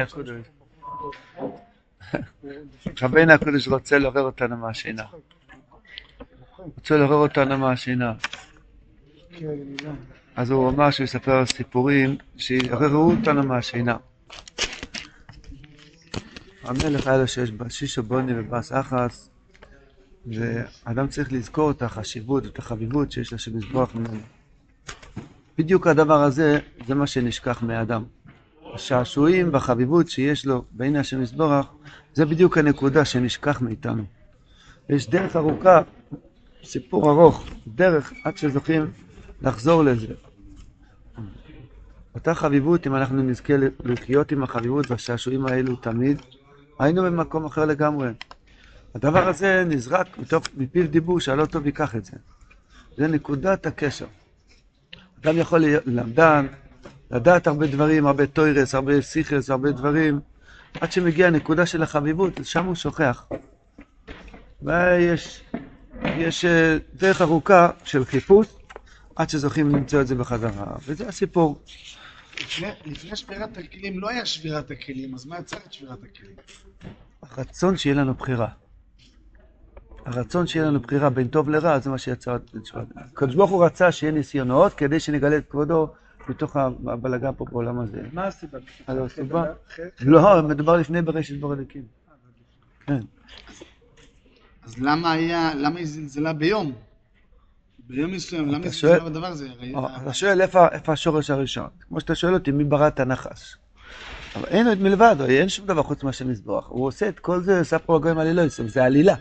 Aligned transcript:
הקודש. 0.00 0.46
רבינו 3.02 3.32
הקודש 3.32 3.68
רוצה 3.68 3.98
לעורר 3.98 4.22
אותנו 4.22 4.56
מהשינה. 4.56 5.04
רוצה 6.58 6.96
לעורר 6.96 7.16
אותנו 7.16 7.58
מהשינה. 7.58 8.12
אז 10.36 10.50
הוא 10.50 10.70
אמר 10.70 10.90
שהוא 10.90 11.04
יספר 11.04 11.46
סיפורים 11.46 12.16
שיעוררו 12.36 13.10
אותנו 13.10 13.42
מהשינה. 13.42 13.96
המלך 16.64 17.06
היה 17.06 17.18
לו 17.18 17.28
שיש 17.28 17.52
שישו 17.68 18.02
בוני 18.02 18.32
ובאס 18.38 18.72
אחס, 18.72 19.30
ואדם 20.26 21.08
צריך 21.08 21.32
לזכור 21.32 21.70
את 21.70 21.82
החשיבות, 21.82 22.46
את 22.46 22.58
החביבות 22.58 23.12
שיש 23.12 23.32
לשם 23.32 23.58
יזבוח 23.58 23.94
ממנו. 23.94 24.20
בדיוק 25.58 25.86
הדבר 25.86 26.22
הזה, 26.22 26.58
זה 26.86 26.94
מה 26.94 27.06
שנשכח 27.06 27.62
מאדם. 27.62 28.04
השעשועים 28.72 29.48
והחביבות 29.52 30.08
שיש 30.08 30.46
לו 30.46 30.64
בעיני 30.70 30.98
השם 30.98 31.22
יזבורך, 31.22 31.66
זה 32.14 32.26
בדיוק 32.26 32.58
הנקודה 32.58 33.04
שנשכח 33.04 33.60
מאיתנו. 33.60 34.04
יש 34.88 35.10
דרך 35.10 35.36
ארוכה, 35.36 35.82
סיפור 36.64 37.10
ארוך, 37.10 37.44
דרך 37.66 38.12
עד 38.24 38.36
שזוכים 38.36 38.90
לחזור 39.42 39.84
לזה. 39.84 40.14
אותה 42.14 42.34
חביבות, 42.34 42.86
אם 42.86 42.94
אנחנו 42.94 43.22
נזכה 43.22 43.54
לחיות 43.84 44.32
עם 44.32 44.42
החביבות 44.42 44.90
והשעשועים 44.90 45.46
האלו 45.46 45.76
תמיד, 45.76 46.22
היינו 46.78 47.02
במקום 47.02 47.44
אחר 47.44 47.64
לגמרי. 47.64 48.08
הדבר 48.94 49.28
הזה 49.28 49.64
נזרק 49.66 50.18
מתוך, 50.18 50.44
מפיו 50.56 50.88
דיבור 50.88 51.20
שהלא 51.20 51.46
טוב 51.46 51.66
ייקח 51.66 51.96
את 51.96 52.04
זה. 52.04 52.16
זה 52.96 53.06
נקודת 53.06 53.66
הקשר. 53.66 54.06
אדם 55.22 55.38
יכול 55.38 55.58
להיות 55.58 55.82
למדן, 55.86 56.46
לדעת 57.12 57.46
הרבה 57.46 57.66
דברים, 57.66 58.06
הרבה 58.06 58.26
טוירס, 58.26 58.74
הרבה 58.74 59.02
סיכרס, 59.02 59.50
הרבה 59.50 59.72
דברים, 59.72 60.20
עד 60.80 60.92
שמגיע 60.92 61.26
הנקודה 61.26 61.66
של 61.66 61.82
החביבות, 61.82 62.32
שם 62.42 62.64
הוא 62.64 62.74
שוכח. 62.74 63.26
ויש 64.62 65.42
יש 66.04 66.44
אה, 66.44 66.76
דרך 66.94 67.22
ארוכה 67.22 67.70
של 67.84 68.04
חיפוש, 68.04 68.46
עד 69.16 69.30
שזוכים 69.30 69.68
למצוא 69.68 70.00
את 70.00 70.06
זה 70.06 70.14
בחזרה, 70.14 70.66
וזה 70.86 71.08
הסיפור. 71.08 71.62
לפני, 72.40 72.68
לפני 72.84 73.16
שבירת 73.16 73.58
הכלים 73.58 74.00
לא 74.00 74.08
היה 74.08 74.26
שבירת 74.26 74.70
הכלים, 74.70 75.14
אז 75.14 75.26
מה 75.26 75.38
יצר 75.38 75.56
את 75.56 75.72
שבירת 75.72 75.98
הכלים? 76.02 76.36
הרצון 77.22 77.76
שיהיה 77.76 77.96
לנו 77.96 78.14
בחירה. 78.14 78.48
הרצון 80.06 80.46
שיהיה 80.46 80.66
לנו 80.66 80.80
בחירה 80.80 81.10
בין 81.10 81.28
טוב 81.28 81.50
לרע, 81.50 81.78
זה 81.78 81.90
מה 81.90 81.98
שיצר 81.98 82.36
את 82.36 82.66
שבירת 82.66 82.90
הכלים. 82.90 83.06
הקדוש 83.12 83.34
ברוך 83.34 83.50
הוא 83.50 83.64
רצה 83.64 83.92
שיהיה 83.92 84.12
ניסיונות 84.12 84.74
כדי 84.74 85.00
שנגלה 85.00 85.36
את 85.36 85.50
כבודו 85.50 85.88
מתוך 86.28 86.56
הבלגן 86.86 87.30
פה 87.36 87.44
בעולם 87.52 87.80
הזה. 87.80 88.02
מה 88.12 88.24
הסיבה? 88.26 88.58
על 88.86 88.98
הסיבה? 88.98 89.44
לא, 90.00 90.42
מדובר 90.42 90.76
לפני 90.76 91.02
בראשית 91.02 91.40
בור 91.40 91.52
הלקים. 91.52 91.82
כן. 92.86 93.00
אז 94.62 94.78
למה 94.78 95.12
היה, 95.12 95.54
למה 95.54 95.78
היא 95.78 95.86
זלזלה 95.86 96.32
ביום? 96.32 96.72
ביום 97.78 98.10
מסוים, 98.10 98.48
למה 98.48 98.64
היא 98.64 98.72
זלזלה 98.72 99.04
בדבר 99.04 99.26
הזה? 99.26 99.48
אה, 99.74 100.02
אתה 100.02 100.12
שואל 100.12 100.40
איפה 100.40 100.92
השורש 100.92 101.30
הראשון. 101.30 101.68
כמו 101.88 102.00
שאתה 102.00 102.14
שואל 102.14 102.34
אותי, 102.34 102.50
מי 102.50 102.64
ברא 102.64 102.88
את 102.88 103.00
הנחש? 103.00 103.56
אבל 104.36 104.48
אין 104.48 104.66
עוד 104.66 104.78
מלבד, 104.78 105.16
אין 105.28 105.48
שום 105.48 105.66
דבר 105.66 105.82
חוץ 105.82 106.02
מאשר 106.02 106.24
מזבוח. 106.24 106.68
הוא 106.68 106.86
עושה 106.86 107.08
את 107.08 107.18
כל 107.18 107.40
זה, 107.40 107.64
ספרו 107.64 107.96
הגויים 107.96 108.18
עלילויסם, 108.18 108.68
זה 108.68 108.84
עלילה. 108.84 109.14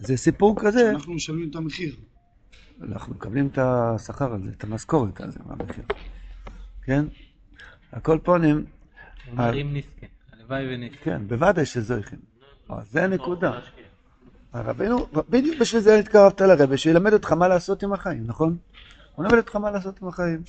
זה 0.00 0.16
סיפור 0.16 0.56
כזה. 0.60 0.90
אנחנו 0.90 1.14
משלמים 1.14 1.50
את 1.50 1.56
המחיר. 1.56 1.96
אנחנו 2.82 3.14
מקבלים 3.14 3.46
את 3.46 3.58
השכר 3.58 4.34
הזה, 4.34 4.50
את 4.58 4.64
המשכורת 4.64 5.20
הזה, 5.20 5.38
מה 5.46 5.54
המחיר. 5.60 5.84
כן? 6.88 7.04
הכל 7.92 8.18
פונים... 8.22 8.64
אומרים 9.30 9.76
נזכה, 9.76 10.06
הלוואי 10.32 10.74
ונזכה. 10.74 11.04
כן, 11.04 11.28
בוודאי 11.28 11.66
שזויכים. 11.66 12.18
זה 12.90 13.04
הנקודה. 13.04 13.60
הרבינו, 14.52 15.06
בדיוק 15.28 15.60
בשביל 15.60 15.80
זה 15.80 15.98
התקרבת 15.98 16.40
לרבי, 16.40 16.78
שילמד 16.78 17.12
אותך 17.12 17.32
מה 17.32 17.48
לעשות 17.48 17.82
עם 17.82 17.92
החיים, 17.92 18.26
נכון? 18.26 18.56
הוא 19.14 19.24
מלמד 19.24 19.38
אותך 19.38 19.56
מה 19.56 19.70
לעשות 19.70 20.02
עם 20.02 20.08
החיים. 20.08 20.42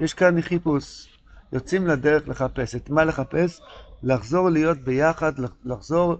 יש 0.00 0.14
כאן 0.14 0.40
חיפוש, 0.40 1.18
יוצאים 1.52 1.86
לדרך 1.86 2.28
לחפש. 2.28 2.74
את 2.74 2.90
מה 2.90 3.04
לחפש? 3.04 3.60
לחזור 4.02 4.50
להיות 4.50 4.78
ביחד, 4.78 5.32
לחזור 5.64 6.16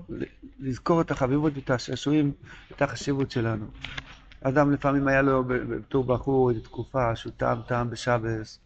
לזכור 0.61 1.01
את 1.01 1.11
החביבות 1.11 1.53
ואת 1.57 1.71
השעשועים, 1.71 2.33
את 2.77 2.83
החשיבות 2.83 3.31
שלנו. 3.31 3.67
אדם 4.43 4.73
לפעמים 4.73 5.09
היה 5.09 5.23
לו 5.23 5.45
בתור 5.45 6.05
בחור 6.05 6.51
איזו 6.51 6.61
תקופה 6.61 7.17
שהוא 7.17 7.33
טעם 7.37 7.59
טעם 7.67 7.91
בשבס, 7.91 8.59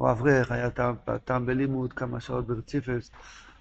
או 0.00 0.10
אברך, 0.10 0.52
היה 0.52 0.70
טעם, 0.70 0.94
טעם 1.24 1.46
בלימוד 1.46 1.92
כמה 1.92 2.20
שעות 2.20 2.46
ברציפס, 2.46 3.10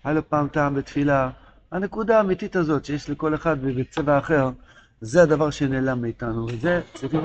היה 0.03 0.13
לו 0.13 0.29
פעם 0.29 0.47
טעם 0.47 0.75
בתפילה. 0.75 1.29
הנקודה 1.71 2.17
האמיתית 2.17 2.55
הזאת 2.55 2.85
שיש 2.85 3.09
לכל 3.09 3.35
אחד 3.35 3.61
בצבע 3.61 4.17
אחר, 4.17 4.49
זה 5.01 5.23
הדבר 5.23 5.49
שנעלם 5.49 6.01
מאיתנו, 6.01 6.45
וזה 6.45 6.81
צריכים 6.93 7.21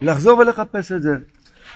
לחזור 0.00 0.38
ולחפש 0.38 0.92
את 0.92 1.02
זה. 1.02 1.16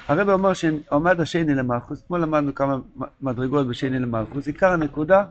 הרב 0.08 0.28
אומר 0.28 0.52
שעומד 0.52 1.20
השני 1.20 1.54
למלכוס, 1.54 2.02
כמו 2.06 2.18
למדנו 2.18 2.54
כמה 2.54 2.76
מדרגות 3.20 3.68
בשני 3.68 3.98
למלכוס, 3.98 4.46
עיקר 4.46 4.72
הנקודה 4.72 5.24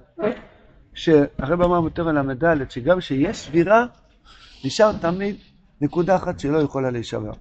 שהרב 0.93 1.61
אמר 1.61 1.81
בתור 1.81 2.11
ל"ד, 2.11 2.69
שגם 2.69 2.99
כשיש 2.99 3.45
שבירה, 3.45 3.85
נשאר 4.65 4.91
תמיד 5.01 5.35
נקודה 5.81 6.15
אחת 6.15 6.39
שלא 6.39 6.57
יכולה 6.57 6.91
להישבר. 6.91 7.31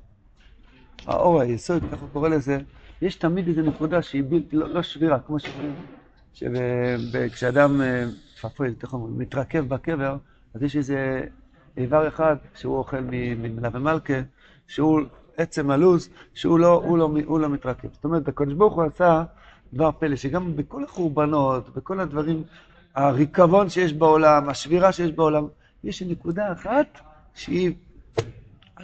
האור 1.06 1.41
היסוד, 1.41 1.82
הוא 2.00 2.09
קורא 2.12 2.28
לזה, 2.28 2.59
יש 3.03 3.15
תמיד 3.15 3.49
איזו 3.49 3.62
נקודה 3.62 4.03
שהיא 4.03 4.22
ב... 4.28 4.34
לא, 4.53 4.69
לא 4.69 4.83
שבירה, 4.83 5.19
כמו 5.19 5.37
שכשאדם 6.33 7.81
אה, 7.81 8.05
פפוי, 8.41 8.75
מתרכב 9.16 9.69
בקבר, 9.69 10.16
אז 10.55 10.62
יש 10.62 10.77
איזה 10.77 11.22
איבר 11.77 12.09
אחד 12.09 12.37
שהוא 12.55 12.77
אוכל 12.77 13.00
ממלווה 13.11 13.81
מלכה, 13.81 14.15
שהוא 14.66 15.00
עצם 15.37 15.71
הלו"ז, 15.71 16.09
שהוא 16.34 16.59
לא, 16.59 16.83
הוא 16.84 16.99
לא, 16.99 17.11
הוא 17.25 17.41
לא 17.41 17.49
מתרכב. 17.49 17.88
זאת 17.93 18.05
אומרת, 18.05 18.28
הקדוש 18.28 18.55
ברוך 18.55 18.75
הוא 18.75 18.84
עשה 18.84 19.25
דבר 19.72 19.91
פלא, 19.99 20.17
שגם 20.17 20.56
בכל 20.56 20.84
החורבנות, 20.84 21.75
בכל 21.75 22.00
הדברים, 22.00 22.43
הריקבון 22.94 23.69
שיש 23.69 23.93
בעולם, 23.93 24.49
השבירה 24.49 24.93
שיש 24.93 25.12
בעולם, 25.12 25.47
יש 25.84 26.03
נקודה 26.03 26.53
אחת 26.53 27.00
שהיא 27.34 27.72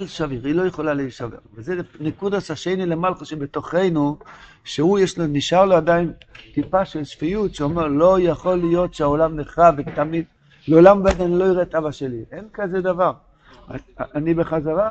על 0.01 0.07
שביר, 0.07 0.47
היא 0.47 0.55
לא 0.55 0.63
יכולה 0.63 0.95
להישבר. 0.95 1.39
וזה 1.55 1.75
נקודס 2.01 2.51
השני 2.51 2.87
למלכו 2.87 3.25
שבתוכנו, 3.25 4.19
שהוא 4.65 4.99
יש 4.99 5.19
לו, 5.19 5.27
נשאר 5.27 5.65
לו 5.65 5.77
עדיין 5.77 6.13
טיפה 6.55 6.85
של 6.85 7.05
שפיות, 7.05 7.55
שאומר, 7.55 7.87
לא 7.87 8.21
יכול 8.21 8.55
להיות 8.55 8.95
שהעולם 8.95 9.41
נחרב 9.41 9.75
ותמיד, 9.79 10.25
לעולם 10.69 11.05
ועד 11.05 11.21
אני 11.21 11.39
לא 11.39 11.45
אראה 11.45 11.63
את 11.63 11.75
אבא 11.75 11.91
שלי. 11.91 12.25
אין 12.33 12.45
כזה 12.53 12.81
דבר. 12.81 13.13
אני 14.15 14.35
בחזרה, 14.35 14.91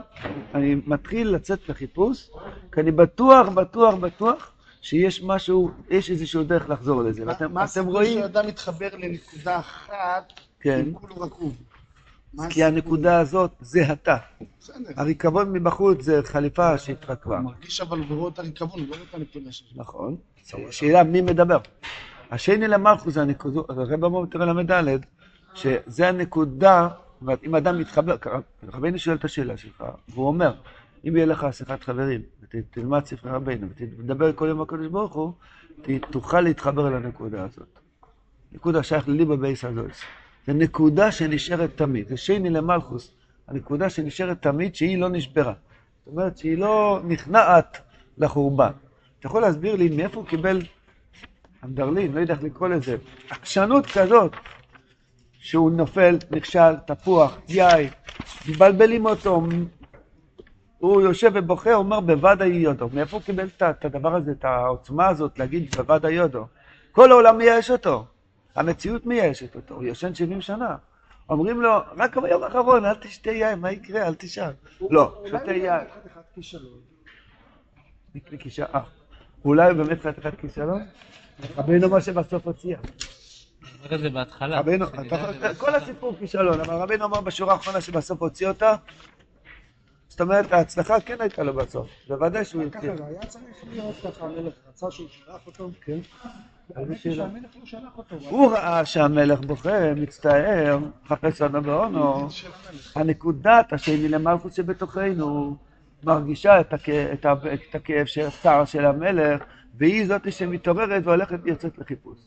אני 0.55 0.81
מתחיל 0.85 1.29
לצאת 1.29 1.69
לחיפוש, 1.69 2.29
כי 2.71 2.81
אני 2.81 2.91
בטוח, 2.91 3.49
בטוח, 3.49 3.95
בטוח, 3.95 4.51
שיש 4.81 5.23
משהו, 5.23 5.71
יש 5.89 6.11
איזשהו 6.11 6.44
דרך 6.44 6.69
לחזור 6.69 7.03
לזה. 7.03 7.25
מה 7.49 7.63
הסיפור 7.63 8.03
שאדם 8.03 8.47
מתחבר 8.47 8.88
לנקודה 8.97 9.59
אחת, 9.59 10.33
כן. 10.59 10.79
עם 10.79 10.94
כולו 10.94 11.15
רקוב? 11.21 11.55
כי 12.50 12.63
הנקודה 12.63 13.19
הזאת 13.19 13.51
זה 13.59 13.94
אתה. 13.94 14.18
הריקבון 14.96 15.53
מבחוץ 15.53 16.01
זה 16.01 16.22
חליפה 16.23 16.78
שהתרקבה. 16.78 17.38
הוא 17.38 17.46
מרגיש 17.46 17.81
אבל 17.81 18.00
הוא 18.00 18.18
רואה 18.18 18.31
את 18.31 18.40
הריקבון, 18.40 18.79
הוא 18.79 18.88
לא 18.90 18.96
רואה 18.96 19.06
את 19.09 19.13
הנקודה 19.13 19.51
שלו. 19.51 19.68
נכון. 19.75 20.16
שאלה 20.72 21.03
מי 21.03 21.22
מדבר. 21.22 21.57
השני 22.31 22.68
למלכוס 22.68 23.13
זה 23.13 23.22
הנקודה, 23.22 23.59
הרב 23.69 24.06
אמר 24.06 24.22
בתראה 24.22 24.81
ל"ד, 24.81 25.00
שזה 25.56 26.07
הנקודה, 26.07 26.90
אם 27.44 27.56
אדם 27.56 27.79
מתחבר, 27.79 28.16
רבינו 28.74 29.00
שואל 29.00 29.16
את 29.16 29.25
השאלה 29.25 29.57
שלך, 29.57 29.84
והוא 30.09 30.28
אומר, 30.28 30.53
אם 31.07 31.16
יהיה 31.16 31.25
לך 31.25 31.47
שיחת 31.51 31.84
חברים, 31.84 32.22
ותלמד 32.41 33.06
ספרי 33.06 33.31
רבינו, 33.31 33.68
ותדבר 33.75 34.34
כל 34.34 34.45
יום 34.47 34.62
הקדוש 34.62 34.88
ברוך 34.88 35.13
הוא, 35.13 35.31
תוכל 36.12 36.41
להתחבר 36.41 36.90
לנקודה 36.90 37.44
הזאת. 37.44 37.79
נקודה 38.51 38.84
שייך 38.84 39.09
לליבה 39.09 39.35
בייס 39.35 39.66
הזויס. 39.66 40.01
זה 40.47 40.53
נקודה 40.53 41.12
שנשארת 41.12 41.69
תמיד, 41.75 42.07
זה 42.07 42.18
שני 42.18 42.50
למלכוס, 42.50 43.12
הנקודה 43.47 43.89
שנשארת 43.89 44.42
תמיד 44.42 44.75
שהיא 44.75 44.97
לא 44.97 45.09
נשברה. 45.09 45.53
זאת 45.53 46.12
אומרת 46.12 46.38
שהיא 46.38 46.57
לא 46.57 47.00
נכנעת 47.07 47.77
לחורבן. 48.18 48.71
אתה 49.19 49.27
יכול 49.27 49.42
להסביר 49.42 49.75
לי 49.75 49.89
מאיפה 49.89 50.19
הוא 50.19 50.27
קיבל 50.27 50.62
אנדרלין, 51.63 52.13
לא 52.13 52.19
יודע 52.19 52.33
איך 52.33 52.44
לקרוא 52.44 52.68
לזה, 52.68 52.95
עקשנות 53.30 53.86
כזאת, 53.86 54.31
שהוא 55.39 55.71
נופל, 55.71 56.18
נכשל, 56.31 56.75
תפוח, 56.88 57.38
יאי, 57.50 57.89
מבלבלים 58.50 59.06
אותו, 59.06 59.42
הוא 60.77 61.01
יושב 61.01 61.31
ובוכה, 61.33 61.74
הוא 61.74 61.83
אומר 61.83 62.00
בוודאי 62.00 62.47
יודו. 62.47 62.89
מאיפה 62.94 63.18
הוא 63.18 63.24
קיבל 63.24 63.47
את 63.69 63.86
הדבר 63.86 64.15
הזה, 64.15 64.31
את 64.31 64.45
העוצמה 64.45 65.07
הזאת 65.07 65.39
להגיד 65.39 65.75
בוודאי 65.75 66.13
יודו? 66.13 66.47
כל 66.92 67.12
העולם 67.12 67.38
מייאש 67.38 67.71
אותו. 67.71 68.06
המציאות 68.56 69.06
מייאשת 69.06 69.56
אותו, 69.56 69.75
הוא 69.75 69.84
ישן 69.84 70.16
70 70.16 70.42
שנה. 70.42 70.75
אומרים 71.30 71.62
לו, 71.62 71.72
רק 71.98 72.18
ביום 72.18 72.44
האחרון, 72.44 72.86
אל 72.86 72.96
תשתה 72.96 73.31
יין, 73.31 73.60
מה 73.60 73.72
יקרה? 73.72 74.07
אל 74.07 74.16
תשאל. 74.16 74.52
לא, 74.90 75.24
שותה 75.30 75.54
יין. 75.54 75.84
אולי 79.46 79.69
הוא 79.69 79.84
באמת 79.84 80.02
חתיכת 80.02 80.40
כישלון? 80.40 80.81
רבינו 81.57 81.90
משה 81.90 82.13
בסוף 82.13 82.48
הוציאה. 82.48 82.80
אומר 83.84 83.96
את 83.96 84.00
זה 84.00 84.10
בהתחלה. 84.10 84.62
כל. 85.57 85.75
הסיפור 85.75 86.16
כישלון, 86.19 86.60
אבל 86.60 86.74
רבינו 86.74 87.06
אמר 87.06 87.22
בשורה 87.22 87.54
האחרונה 87.54 87.81
שבסוף 87.81 88.22
הוציא 88.22 88.48
אותה, 88.48 88.75
זאת 90.15 90.21
אומרת, 90.21 90.53
ההצלחה 90.53 91.00
כן 91.00 91.15
הייתה 91.19 91.44
לו 91.44 91.53
בסוף, 91.53 91.88
בוודאי 92.07 92.45
שהוא 92.45 92.63
ככה 92.71 92.85
יוציא. 92.85 93.06
זה 93.06 93.06
היה 93.06 93.25
צריך 93.25 93.44
להיות 93.69 93.95
ככה, 94.03 94.25
המלך 94.25 94.53
רצה 94.69 94.91
שהוא 94.91 95.07
שלח 95.09 95.47
אותו. 95.47 95.69
כן. 95.81 96.00
שהמלך 96.95 97.56
לא 97.59 97.65
שלח 97.65 97.97
אותו. 97.97 98.15
הוא 98.29 98.51
ראה 98.51 98.85
שהמלך 98.85 99.39
בוכה, 99.39 99.94
מצטער, 99.94 100.79
מחפש 101.03 101.41
אונו 101.41 101.62
באונו. 101.62 102.29
של 102.29 102.47
המלך. 102.47 102.97
הנקודת 102.97 103.73
השני 103.73 104.07
למלכות 104.07 104.53
שבתוכנו 104.53 105.57
מרגישה 106.03 106.61
את, 106.61 106.73
הכאב 107.73 108.06
של 108.06 108.25
הצער 108.25 108.65
של 108.65 108.85
המלך, 108.85 109.44
והיא 109.77 110.07
זאת 110.07 110.31
שמתעוררת 110.31 111.03
והולכת 111.06 111.39
ויוצאת 111.44 111.77
לחיפוש. 111.77 112.18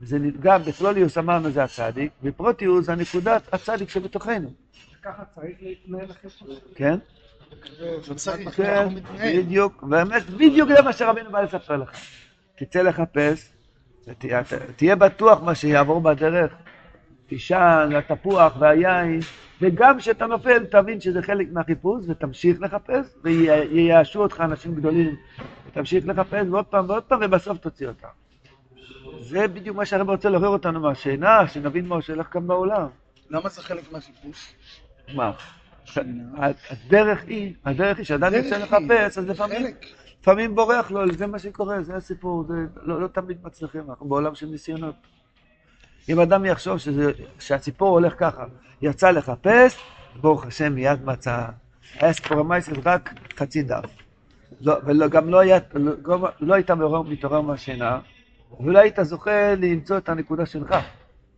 זה 0.00 0.18
נדגם, 0.18 0.62
בפלוליוס 0.62 1.18
אמרנו 1.18 1.50
זה 1.50 1.64
הצדיק, 1.64 2.12
בפרוטיוס 2.22 2.86
זה 2.86 2.94
נקודת 2.94 3.54
הצדיק 3.54 3.88
שבתוכנו, 3.88 4.50
ככה 5.02 5.22
צריך 5.34 5.56
להתנהל 5.60 6.08
לחיפוש. 6.08 6.58
כן? 6.74 6.98
לא 8.08 8.14
צריך, 8.14 8.48
כן, 8.56 8.88
מתנהל. 8.94 9.42
בדיוק, 9.42 9.82
באמת, 9.82 10.30
בדיוק 10.30 10.68
זה 10.68 10.82
מה 10.82 10.92
שרבינו 10.92 11.30
בא 11.30 11.40
לספר 11.40 11.76
לך. 11.76 11.90
תצא 12.56 12.82
לחפש, 12.82 13.52
תהיה 14.76 14.96
בטוח 14.96 15.42
מה 15.42 15.54
שיעבור 15.54 16.00
בדרך, 16.00 16.52
תישן, 17.26 17.88
והתפוח 17.92 18.52
והיין, 18.58 19.20
וגם 19.60 19.98
כשאתה 19.98 20.26
נופל, 20.26 20.64
תבין 20.64 21.00
שזה 21.00 21.22
חלק 21.22 21.48
מהחיפוש, 21.52 22.04
ותמשיך 22.08 22.56
לחפש, 22.60 23.14
וייאשו 23.24 24.22
אותך 24.22 24.40
אנשים 24.40 24.74
גדולים, 24.74 25.16
ותמשיך 25.66 26.04
לחפש, 26.06 26.46
ועוד 26.50 26.64
פעם 26.64 26.88
ועוד 26.88 27.02
פעם, 27.02 27.20
ובסוף 27.22 27.58
תוציא 27.58 27.88
אותם. 27.88 28.08
זה 29.20 29.48
בדיוק 29.48 29.76
מה 29.76 29.86
שהרב 29.86 30.10
רוצה 30.10 30.28
לעורר 30.28 30.48
אותנו 30.48 30.80
מהשינה, 30.80 31.48
שנבין 31.48 31.86
מה 31.86 32.02
שהולך 32.02 32.26
כאן 32.32 32.46
בעולם. 32.46 32.86
למה 33.30 33.48
זה 33.48 33.62
חלק 33.62 33.92
מהחיפוש? 33.92 34.54
מה? 35.14 35.32
הדרך 36.70 37.24
היא, 37.26 37.54
הדרך 37.64 37.98
היא 37.98 38.06
שאדם 38.06 38.34
יוצא 38.34 38.58
לחפש, 38.58 39.18
אז 39.18 39.28
לפעמים. 39.28 39.66
לפעמים 40.20 40.54
בורח 40.54 40.90
לו, 40.90 41.12
זה 41.12 41.26
מה 41.26 41.38
שקורה, 41.38 41.82
זה 41.82 41.96
הסיפור, 41.96 42.44
זה 42.48 42.54
לא, 42.82 43.00
לא 43.02 43.08
תמיד 43.08 43.36
מצליחים, 43.42 43.80
אנחנו 43.90 44.08
בעולם 44.08 44.34
של 44.34 44.46
ניסיונות. 44.46 44.94
אם 46.08 46.20
אדם 46.20 46.44
יחשוב 46.44 46.78
שזה, 46.78 47.12
שהציפור 47.38 47.88
הולך 47.88 48.14
ככה, 48.18 48.44
יצא 48.82 49.10
לחפש, 49.10 49.76
ברוך 50.20 50.46
השם 50.46 50.72
מיד 50.72 51.04
מצא. 51.04 51.46
היה 51.94 52.12
סיפור 52.12 52.40
המייסס 52.40 52.72
רק 52.84 53.14
חצי 53.36 53.62
דף. 53.62 53.84
לא, 54.60 54.74
וגם 54.86 55.28
לא, 55.28 55.38
היה, 55.38 55.58
לא, 55.74 56.28
לא 56.40 56.54
היית 56.54 56.70
מתעורר 57.06 57.40
מהשינה, 57.40 58.00
ולא 58.60 58.78
היית 58.78 58.98
זוכה 59.02 59.54
למצוא 59.54 59.98
את 59.98 60.08
הנקודה 60.08 60.46
שלך. 60.46 60.74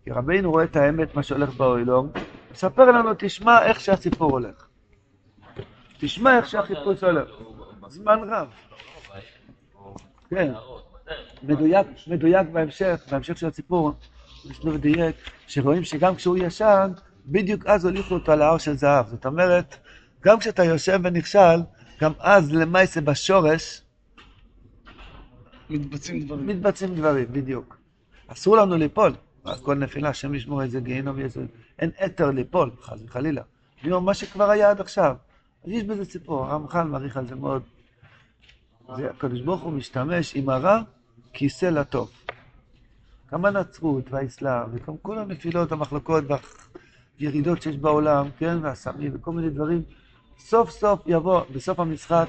כי 0.05 0.11
רבינו 0.11 0.51
רואה 0.51 0.65
את 0.65 0.77
האמת, 0.77 1.15
מה 1.15 1.23
שהולך 1.23 1.55
באוילום, 1.55 2.11
מספר 2.53 2.91
לנו, 2.91 3.11
תשמע 3.19 3.63
איך 3.63 3.81
שהסיפור 3.81 4.31
הולך. 4.31 4.67
תשמע 5.99 6.37
איך 6.37 6.49
שהחיפוש 6.49 7.05
הולך. 7.05 7.29
זמן 7.89 8.19
רב. 8.29 8.49
כן, 10.31 10.53
מדויק, 11.43 11.87
מדויק 12.07 12.49
בהמשך, 12.53 13.01
בהמשך 13.11 13.39
של 13.39 13.47
הסיפור, 13.47 13.93
יש 14.51 14.65
לו 14.65 14.77
דייק, 14.79 15.17
שרואים 15.47 15.85
שגם 15.85 16.15
כשהוא 16.15 16.37
ישן, 16.37 16.91
בדיוק 17.27 17.67
אז 17.67 17.85
הוליכו 17.85 18.15
אותו 18.15 18.33
על 18.33 18.43
ההר 18.43 18.59
של 18.59 18.77
זהב. 18.77 19.07
זאת 19.09 19.27
אומרת, 19.27 19.77
גם 20.25 20.39
כשאתה 20.39 20.65
יושב 20.65 21.01
ונכשל, 21.05 21.61
גם 22.01 22.13
אז 22.19 22.53
למעשה 22.53 23.01
בשורש 23.01 23.83
מתבצעים 25.71 26.27
דברים. 26.27 26.47
מתבצעים 26.47 26.95
דברים, 26.95 27.27
בדיוק. 27.33 27.77
אסור 28.27 28.57
לנו 28.57 28.77
ליפול, 28.77 29.13
כל 29.63 29.75
נפילה, 29.75 30.09
השם 30.09 30.35
ישמור 30.35 30.63
איזה 30.63 30.81
גיהינום 30.81 31.19
יעשו. 31.19 31.41
אין 31.83 31.91
אתר 32.05 32.31
ליפול, 32.31 32.71
חס 32.83 32.99
וחלילה. 33.07 33.43
אומר, 33.85 33.99
מה 33.99 34.15
שכבר 34.15 34.51
היה 34.51 34.71
עד 34.71 34.81
עכשיו. 34.81 35.17
אז 35.65 35.71
יש 35.71 35.83
בזה 35.83 36.05
סיפור, 36.05 36.47
הרמח"ל 36.47 36.83
מעריך 36.83 37.17
על 37.17 37.27
זה 37.29 37.35
מאוד. 37.35 37.63
זה, 38.97 39.11
הקדוש 39.11 39.41
ברוך 39.41 39.63
הוא 39.63 39.73
משתמש 39.73 40.37
עם 40.37 40.49
הרע 40.49 40.83
כיסא 41.33 41.67
לטוב. 41.67 42.11
גם 43.33 43.45
הנצרות 43.45 44.05
והאסלאם, 44.11 44.65
וגם 44.73 44.95
כל 45.03 45.19
הנפילות, 45.19 45.73
המחלוקות 45.73 46.25
והירידות 47.21 47.63
שיש 47.63 47.77
בעולם, 47.77 48.29
כן, 48.39 48.59
והסמים 48.63 49.11
וכל 49.15 49.33
מיני 49.33 49.51
דברים, 49.51 49.83
סוף 50.39 50.71
סוף 50.71 51.01
יבוא, 51.07 51.41
בסוף 51.55 51.81
המשחק, 51.81 52.27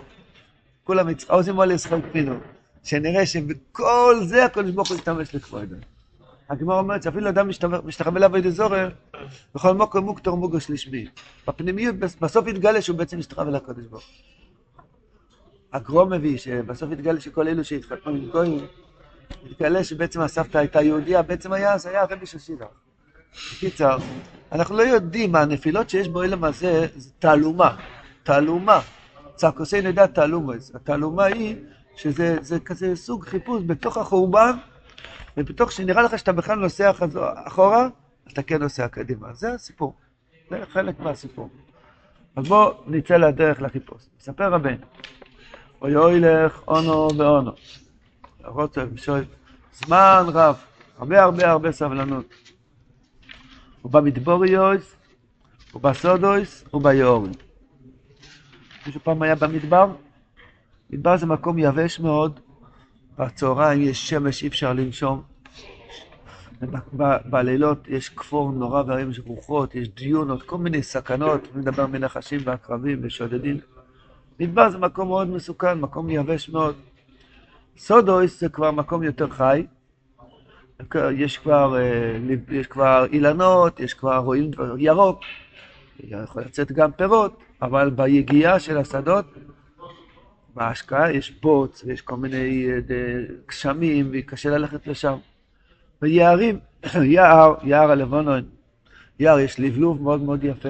כולם 0.83 1.09
יצ- 1.09 1.29
עוזים 1.29 1.59
על 1.59 1.71
ישחק 1.71 1.99
פינו. 2.11 2.35
שנראה 2.83 3.25
שבכל 3.25 4.15
זה 4.23 4.45
הקדוש 4.45 4.71
ברוך 4.71 4.89
הוא 4.89 4.97
ישתמש 4.97 5.35
לכבודו. 5.35 5.75
הגמרא 6.53 6.79
אומרת 6.79 7.03
שאפילו 7.03 7.29
אדם 7.29 7.49
משתחווה 7.85 8.19
לעבוד 8.19 8.45
אזורי, 8.45 8.81
בכל 9.55 9.73
מקום 9.73 10.05
מוקטור 10.05 10.37
מוגש 10.37 10.69
לשמי. 10.69 11.05
בפנימיות 11.47 11.95
בס- 11.95 12.15
בסוף 12.21 12.47
יתגלה 12.47 12.81
שהוא 12.81 12.97
בעצם 12.97 13.19
משתחווה 13.19 13.51
לקדוש 13.51 13.85
ברוך. 13.85 14.03
הגרום 15.73 16.13
מביא 16.13 16.37
שבסוף 16.37 16.91
יתגלה 16.91 17.19
שכל 17.21 17.47
אלו 17.47 17.63
שהתחתנו 17.63 18.11
עם 18.11 18.29
גויים, 18.29 18.65
יתגלה 19.45 19.83
שבעצם 19.83 20.21
הסבתא 20.21 20.57
הייתה 20.57 20.81
יהודייה, 20.81 21.21
בעצם 21.21 21.53
היה, 21.53 21.77
זה 21.77 21.89
היה 21.89 22.01
הרבי 22.01 22.25
של 22.25 22.39
שירה. 22.39 22.67
בקיצר, 23.55 23.97
אנחנו 24.51 24.77
לא 24.77 24.81
יודעים 24.81 25.31
מה 25.31 25.41
הנפילות 25.41 25.89
שיש 25.89 26.07
בעולם 26.09 26.43
הזה, 26.43 26.87
זה 26.95 27.09
תעלומה. 27.19 27.75
תעלומה. 28.23 28.79
צעקוסי 29.35 29.81
נדע 29.81 30.05
תעלומס. 30.07 30.75
התעלומה 30.75 31.23
היא 31.23 31.55
שזה 31.95 32.37
זה 32.41 32.59
כזה 32.59 32.95
סוג 32.95 33.25
חיפוש 33.25 33.63
בתוך 33.65 33.97
החורבן, 33.97 34.51
ובתוך 35.37 35.71
שנראה 35.71 36.01
לך 36.01 36.19
שאתה 36.19 36.31
בכלל 36.31 36.59
נוסע 36.59 36.91
אחורה, 37.47 37.87
אתה 38.33 38.43
כן 38.43 38.61
נוסע 38.61 38.87
קדימה. 38.87 39.33
זה 39.33 39.53
הסיפור. 39.53 39.93
זה 40.49 40.65
חלק 40.65 40.99
מהסיפור. 40.99 41.49
אז 42.35 42.47
בואו 42.47 42.73
נצא 42.87 43.17
לדרך 43.17 43.61
לחיפוש. 43.61 44.05
מספר 44.19 44.53
רבנו. 44.53 44.85
אוי 45.81 45.95
אוי 45.95 46.19
לך 46.19 46.61
אונו 46.67 47.07
ואונו. 47.17 47.51
רוצה 48.45 48.83
ושואל, 48.93 49.23
זמן 49.73 50.25
רב, 50.27 50.55
הרבה 50.97 51.23
הרבה 51.23 51.51
הרבה 51.51 51.71
סבלנות. 51.71 52.25
ובמדבוריוס, 53.85 54.95
ובסודויס, 55.75 56.65
וביורים. 56.73 57.31
מישהו 58.85 59.01
פעם 59.03 59.21
היה 59.21 59.35
במדבר? 59.35 59.87
מדבר 60.89 61.17
זה 61.17 61.25
מקום 61.25 61.57
יבש 61.57 61.99
מאוד, 61.99 62.39
בצהריים 63.17 63.81
יש 63.81 64.09
שמש, 64.09 64.43
אי 64.43 64.47
אפשר 64.47 64.73
לנשום. 64.73 65.21
ב- 66.97 67.29
בלילות 67.29 67.87
יש 67.87 68.09
כפור 68.09 68.51
נורא 68.51 68.83
ואיום, 68.87 69.11
יש 69.11 69.19
רוחות, 69.25 69.75
יש 69.75 69.89
דיונות, 69.89 70.43
כל 70.43 70.57
מיני 70.57 70.83
סכנות, 70.83 71.55
מדבר 71.55 71.87
מנחשים 71.87 72.39
ועקרבים 72.43 72.99
ושודדים. 73.01 73.57
מדבר 74.39 74.69
זה 74.69 74.77
מקום 74.77 75.07
מאוד 75.07 75.27
מסוכן, 75.27 75.79
מקום 75.79 76.09
יבש 76.09 76.49
מאוד. 76.49 76.75
סודויס 77.77 78.39
זה 78.39 78.49
כבר 78.49 78.71
מקום 78.71 79.03
יותר 79.03 79.29
חי, 79.29 79.65
יש 81.11 81.37
כבר, 81.37 81.77
אה, 81.77 82.35
יש 82.51 82.67
כבר 82.67 83.05
אילנות, 83.11 83.79
יש 83.79 83.93
כבר 83.93 84.17
רואים 84.17 84.51
ירוק, 84.77 85.19
יכול 85.99 86.41
לצאת 86.41 86.71
גם 86.71 86.91
פירות, 86.91 87.37
אבל 87.61 87.89
ביגיעה 87.89 88.59
של 88.59 88.77
השדות, 88.77 89.25
בהשקעה 90.55 91.11
יש 91.13 91.31
בוץ 91.41 91.83
ויש 91.85 92.01
כל 92.01 92.15
מיני 92.15 92.67
אה, 92.71 92.79
גשמים 93.47 94.09
וקשה 94.13 94.49
ללכת 94.49 94.87
לשם. 94.87 95.17
ויערים, 96.01 96.59
יער, 97.03 97.53
יער 97.63 97.91
הלבנון, 97.91 98.43
יער 99.19 99.39
יש 99.39 99.59
לבלוב 99.59 100.01
מאוד 100.01 100.21
מאוד 100.21 100.43
יפה. 100.43 100.69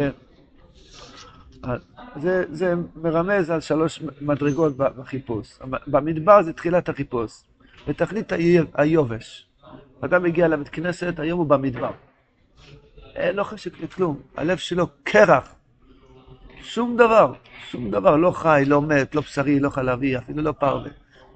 אז 1.63 1.81
זה, 2.21 2.43
זה 2.51 2.73
מרמז 2.95 3.49
על 3.49 3.61
שלוש 3.61 4.03
מדרגות 4.21 4.77
בחיפוש. 4.77 5.59
במדבר 5.87 6.43
זה 6.43 6.53
תחילת 6.53 6.89
החיפוש, 6.89 7.43
בתכלית 7.87 8.31
האי- 8.31 8.57
היובש. 8.73 9.47
אדם 10.01 10.23
מגיע 10.23 10.47
לבית 10.47 10.69
כנסת, 10.69 11.19
היום 11.19 11.39
הוא 11.39 11.47
במדבר. 11.47 11.91
אין 13.15 13.35
לו 13.35 13.43
חשק 13.43 13.79
לכלום, 13.81 14.19
הלב 14.37 14.57
שלו 14.57 14.87
קרח. 15.03 15.55
שום 16.63 16.98
דבר, 16.98 17.34
שום 17.70 17.91
דבר, 17.91 18.15
לא 18.15 18.32
חי, 18.32 18.63
לא 18.67 18.82
מת, 18.82 19.15
לא 19.15 19.22
בשרי, 19.22 19.60
לא 19.60 19.70
חלבי, 19.70 20.17
אפילו 20.17 20.43
לא 20.43 20.51
פרווה. 20.51 20.89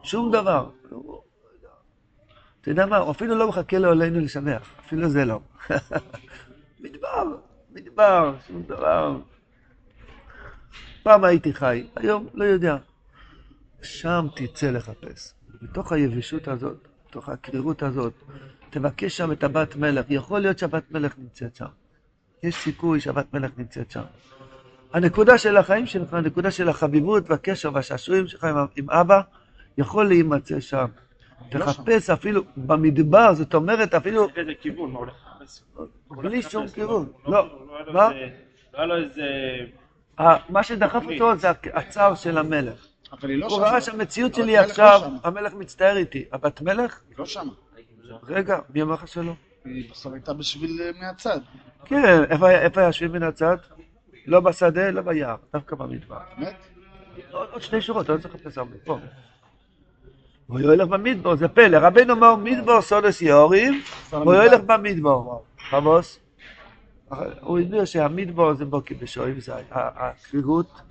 שום 0.04 0.32
דבר. 0.32 0.70
אתה 2.62 2.72
יודע 2.72 2.86
מה, 2.86 2.98
הוא 2.98 3.12
אפילו 3.12 3.36
לא 3.36 3.48
מחכה 3.48 3.78
לעולנו 3.78 4.20
לשמח, 4.20 4.70
אפילו 4.86 5.10
זה 5.10 5.26
לא. 5.26 5.40
מדבר, 6.80 7.24
מדבר, 7.72 8.36
שום 8.48 8.64
דבר. 8.64 9.18
פעם 11.04 11.24
הייתי 11.24 11.54
חי, 11.54 11.88
היום 11.96 12.28
לא 12.34 12.44
יודע. 12.44 12.78
שם 13.82 14.28
תצא 14.36 14.72
לחפש. 14.72 15.34
בתוך 15.62 15.92
היבשות 15.92 16.48
הזאת, 16.48 16.88
בתוך 17.10 17.30
הקרירות 17.30 17.84
הזאת, 17.84 18.14
תבקש 18.70 19.18
שם 19.18 19.32
את 19.32 19.44
הבת 19.44 19.76
מלך. 19.76 20.06
יכול 20.10 20.40
להיות 20.40 20.60
שהבת 20.60 20.92
מלך 20.92 21.18
נמצאת 21.18 21.56
שם. 21.56 21.66
יש 22.44 22.56
סיכוי 22.56 23.00
שהבת 23.00 23.34
מלך 23.34 23.52
נמצאת 23.58 23.92
שם. 23.92 24.04
הנקודה 24.94 25.38
של 25.38 25.58
החיים 25.58 25.86
שלך, 25.86 26.14
הנקודה 26.14 26.52
של 26.52 26.70
החביבות 26.70 27.30
והקשר 27.30 27.70
והשעשועים 27.74 28.28
שלך 28.28 28.44
עם, 28.44 28.56
עם 28.76 28.90
אבא, 28.90 29.22
יכול 29.78 30.08
להימצא 30.08 30.60
שם. 30.60 30.86
תחפש 31.50 32.10
אפילו 32.10 32.42
במדבר, 32.58 33.34
זאת 33.34 33.54
אומרת 33.54 33.94
אפילו 33.94 34.28
איזה 34.36 34.52
כיוון, 34.62 34.92
מה 34.92 35.00
הולך 35.00 35.14
לחפש? 35.42 35.62
בלי 36.10 36.42
שום 36.42 36.64
לחפש, 36.64 36.76
כיוון. 36.76 37.08
לא, 37.26 37.32
לא, 37.32 37.86
לא 37.88 37.94
מה? 37.94 38.10
לא 38.10 38.16
היה 38.74 38.86
לו 38.86 38.96
איזה... 38.96 39.24
מה 40.50 40.64
שדחף 40.64 41.04
אותו 41.14 41.36
זה 41.36 41.48
הצער 41.74 42.16
של 42.16 42.38
המלך. 42.38 42.86
אבל 43.12 43.30
היא 43.30 43.38
לא 43.38 43.46
הוא 43.46 43.56
שמה. 43.58 43.66
ראה 43.70 43.82
שהמציאות 43.82 44.36
שלי 44.36 44.58
עכשיו, 44.58 45.02
לא. 45.04 45.10
המלך 45.24 45.54
מצטער 45.54 45.98
איתי. 45.98 46.26
הבת 46.32 46.62
מלך? 46.62 47.00
היא 47.10 47.16
לא 47.18 47.26
שמה. 47.26 47.52
רגע, 48.28 48.60
מי 48.74 48.82
אמר 48.82 48.94
לך 48.94 49.08
שלא? 49.08 49.34
היא 49.66 49.92
בסוף 49.92 50.14
הייתה 50.14 50.34
בשביל 50.34 50.82
אה, 50.82 50.92
מהצד. 51.02 51.40
כן, 51.86 52.24
איפה 52.30 52.48
היה- 52.50 52.86
יושבים 52.88 53.12
מן 53.12 53.24
הצד? 53.24 53.58
לא 54.28 54.40
בשדה, 54.40 54.92
לא 54.92 55.02
ביער, 55.02 55.36
דווקא 55.54 55.76
במדבר. 55.76 56.18
באמת? 56.38 56.56
עוד 57.32 57.62
שני 57.62 57.82
שורות, 57.82 58.10
לא 58.10 58.18
צריך 58.18 58.36
לחפש 58.36 58.58
הרבה, 58.58 58.76
פה. 58.86 58.98
והוא 60.50 60.60
ילך 60.74 60.88
במדבר, 60.88 61.36
זה 61.36 61.48
פלא. 61.48 61.78
רבנו 61.78 62.14
אמר 62.14 62.36
מדבר 62.36 62.82
סודס 62.82 63.22
יורים, 63.22 63.82
והוא 64.12 64.34
ילך 64.44 64.62
במדבר. 64.66 65.24
חמוס? 65.70 66.20
הוא 67.42 67.60
הסביר 67.60 67.86
שהמדבר 67.86 68.54
זה 68.54 68.66
בוקי 68.66 68.94
בשואים, 68.94 69.40
זה 69.40 69.56
ה- 69.56 69.60
הקרירות, 69.72 70.82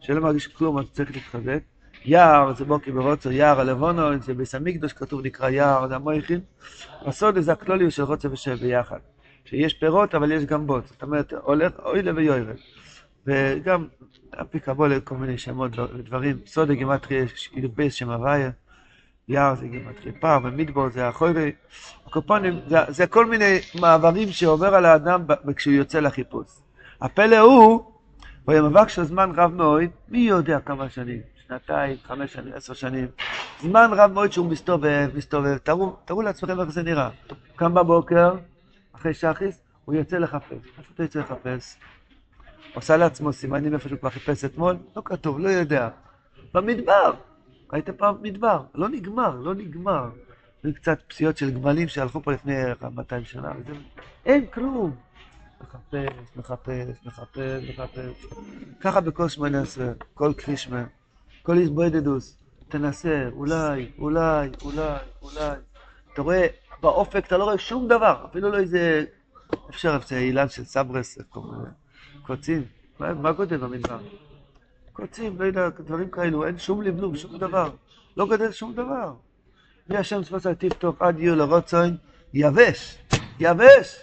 שלא 0.00 0.20
מרגיש 0.20 0.46
כלום, 0.46 0.78
אז 0.78 0.84
צריך 0.92 1.10
להתחזק. 1.14 1.58
יער 2.04 2.54
זה 2.54 2.64
בוקי 2.64 2.92
ברוצו, 2.92 3.30
יער 3.32 3.60
הלבונו, 3.60 4.18
זה 4.18 4.34
ביס 4.34 4.54
המקדוש 4.54 4.92
כתוב 4.92 5.20
נקרא 5.26 5.48
יער, 5.48 5.88
זה 5.88 5.94
המויכין. 5.96 6.40
הסוד 7.06 7.38
זה 7.38 7.52
הכלוליות 7.52 7.92
של 7.92 8.02
רוצה 8.02 8.28
ושב 8.32 8.54
ביחד. 8.54 8.98
שיש 9.44 9.74
פירות, 9.74 10.14
אבל 10.14 10.32
יש 10.32 10.44
גם 10.44 10.66
בוץ. 10.66 10.88
זאת 10.88 11.02
אומרת, 11.02 11.32
הולך 11.42 11.72
אוילה 11.84 12.12
ויוירל. 12.16 12.52
וגם 13.26 13.86
אפיקבולה, 14.40 15.00
כל 15.00 15.16
מיני 15.16 15.38
שמות 15.38 15.78
ודברים. 15.78 16.36
סודה 16.46 16.74
גימטרי 16.74 17.16
יש 17.16 17.50
אילובייס 17.56 17.94
שם 17.94 18.10
הוויה, 18.10 18.50
יער 19.28 19.54
זה 19.54 19.68
גימטרי 19.68 20.12
פער, 20.20 20.40
ומדבור 20.44 20.88
זה 20.88 21.08
החוירי. 21.08 21.52
הקופונים, 22.06 22.60
זה, 22.66 22.78
זה 22.88 23.06
כל 23.06 23.26
מיני 23.26 23.58
מעברים 23.80 24.28
שעובר 24.28 24.74
על 24.74 24.84
האדם 24.84 25.24
כשהוא 25.56 25.74
יוצא 25.74 26.00
לחיפוש. 26.00 26.46
הפלא 27.00 27.38
הוא, 27.38 27.92
הוא 28.44 28.52
היה 28.52 28.62
מאבק 28.62 28.88
של 28.88 29.04
זמן 29.04 29.30
רב 29.36 29.54
מאוד, 29.54 29.82
מי 30.08 30.18
יודע 30.18 30.60
כמה 30.60 30.90
שנים, 30.90 31.20
שנתיים, 31.48 31.96
חמש 32.04 32.32
שנים, 32.32 32.52
עשר 32.54 32.74
שנים, 32.74 33.06
זמן 33.60 33.90
רב 33.92 34.12
מאוד 34.12 34.32
שהוא 34.32 34.46
מסתובב, 34.46 35.10
מסתובב, 35.14 35.56
תראו, 35.56 35.96
תראו 36.04 36.22
לעצמכם 36.22 36.60
איך 36.60 36.70
זה 36.70 36.82
נראה. 36.82 37.10
קם 37.56 37.74
בבוקר, 37.74 38.34
אחרי 38.92 39.14
שחיס, 39.14 39.62
הוא 39.84 39.94
יוצא 39.94 40.18
לחפש. 40.18 40.56
אתה 40.94 41.02
יוצא 41.02 41.20
לחפש? 41.20 41.76
עושה 42.74 42.96
לעצמו 42.96 43.32
סימנים 43.32 43.74
איפה 43.74 43.88
שהוא 43.88 43.98
כבר 43.98 44.10
חיפש 44.10 44.44
אתמול? 44.44 44.76
לא 44.96 45.02
כתוב, 45.04 45.38
לא 45.38 45.48
יודע. 45.48 45.88
במדבר. 46.54 47.12
ראית 47.72 47.90
פעם 47.90 48.22
מדבר? 48.22 48.62
לא 48.74 48.88
נגמר, 48.88 49.36
לא 49.40 49.54
נגמר. 49.54 50.10
זה 50.62 50.72
קצת 50.72 50.98
פסיעות 51.08 51.36
של 51.36 51.50
גמלים 51.50 51.88
שהלכו 51.88 52.22
פה 52.22 52.32
לפני 52.32 52.54
200 52.94 53.24
שנה. 53.24 53.52
וזה... 53.58 53.72
אין 54.26 54.46
כלום. 54.46 54.96
מחפש, 55.60 56.36
מחפש, 56.36 57.06
מחפש, 57.06 57.70
מחפש. 57.70 58.26
ככה 58.80 59.00
בכל 59.00 59.28
שמונה 59.28 59.62
עשרה, 59.62 59.86
כל 60.14 60.32
כבישמן, 60.36 60.84
כל 61.42 61.58
איזבוידדוס. 61.58 62.38
תנסה, 62.68 63.28
אולי, 63.32 63.90
אולי, 63.98 64.50
אולי, 64.62 64.98
אולי. 65.22 65.56
אתה 66.12 66.22
רואה, 66.22 66.46
באופק 66.80 67.26
אתה 67.26 67.36
לא 67.36 67.44
רואה 67.44 67.58
שום 67.58 67.88
דבר, 67.88 68.26
אפילו 68.30 68.50
לא 68.50 68.58
איזה... 68.58 69.04
אפשר, 69.70 69.98
זה 70.06 70.18
אילן 70.18 70.48
של 70.48 70.64
סברס, 70.64 71.18
איך 71.18 71.26
קוראים 71.26 71.52
לזה? 71.60 71.70
קוצים. 72.26 72.64
מה, 73.00 73.14
מה 73.14 73.32
גודל 73.32 73.56
במדבר? 73.56 73.98
קוצים, 74.92 75.40
לא 75.40 75.44
יודע, 75.44 75.68
דברים 75.68 76.10
כאלו, 76.10 76.46
אין 76.46 76.58
שום 76.58 76.82
לבלוב, 76.82 77.16
שום 77.16 77.38
דבר. 77.38 77.70
לא 78.16 78.28
גדל 78.28 78.52
שום 78.52 78.74
דבר. 78.74 79.14
מי 79.88 79.96
השם 79.96 80.22
צפוס 80.22 80.46
על 80.46 80.54
טיפטוק 80.54 81.02
עד 81.02 81.18
יהיו 81.20 81.36
לרוצוין, 81.36 81.96
יבש, 82.34 82.98
יבש. 83.40 84.00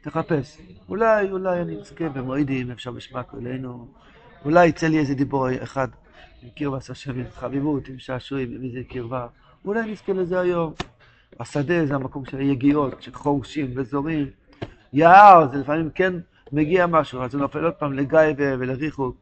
תחפש. 0.00 0.58
אולי, 0.88 1.30
אולי 1.30 1.60
אני 1.60 1.80
אזכה 1.80 2.08
במועידים, 2.08 2.70
אפשר 2.70 2.90
בשמק 2.90 3.34
אלינו. 3.34 3.88
אולי 4.44 4.66
יצא 4.66 4.86
לי 4.86 4.98
איזה 4.98 5.14
דיבור 5.14 5.46
אחד 5.62 5.88
עם 6.42 6.48
קרבס 6.56 6.90
השם, 6.90 7.18
עם 7.18 7.24
חביבות, 7.34 7.88
עם 7.88 7.98
שעשועים, 7.98 8.52
עם 8.54 8.64
איזה 8.64 8.80
קרבה. 8.88 9.26
אולי 9.64 9.92
נזכה 9.92 10.12
לזה 10.12 10.40
היום. 10.40 10.72
השדה 11.40 11.86
זה 11.86 11.94
המקום 11.94 12.24
של 12.24 12.38
היגיעות, 12.38 13.02
שחורשים 13.02 13.72
וזורים. 13.76 14.26
יער, 14.92 15.48
זה 15.52 15.58
לפעמים 15.58 15.90
כן 15.90 16.12
מגיע 16.52 16.86
משהו, 16.86 17.22
אז 17.22 17.34
הוא 17.34 17.42
נופל 17.42 17.64
עוד 17.64 17.74
פעם 17.74 17.92
לגיא 17.92 18.18
ולריחוק. 18.38 19.16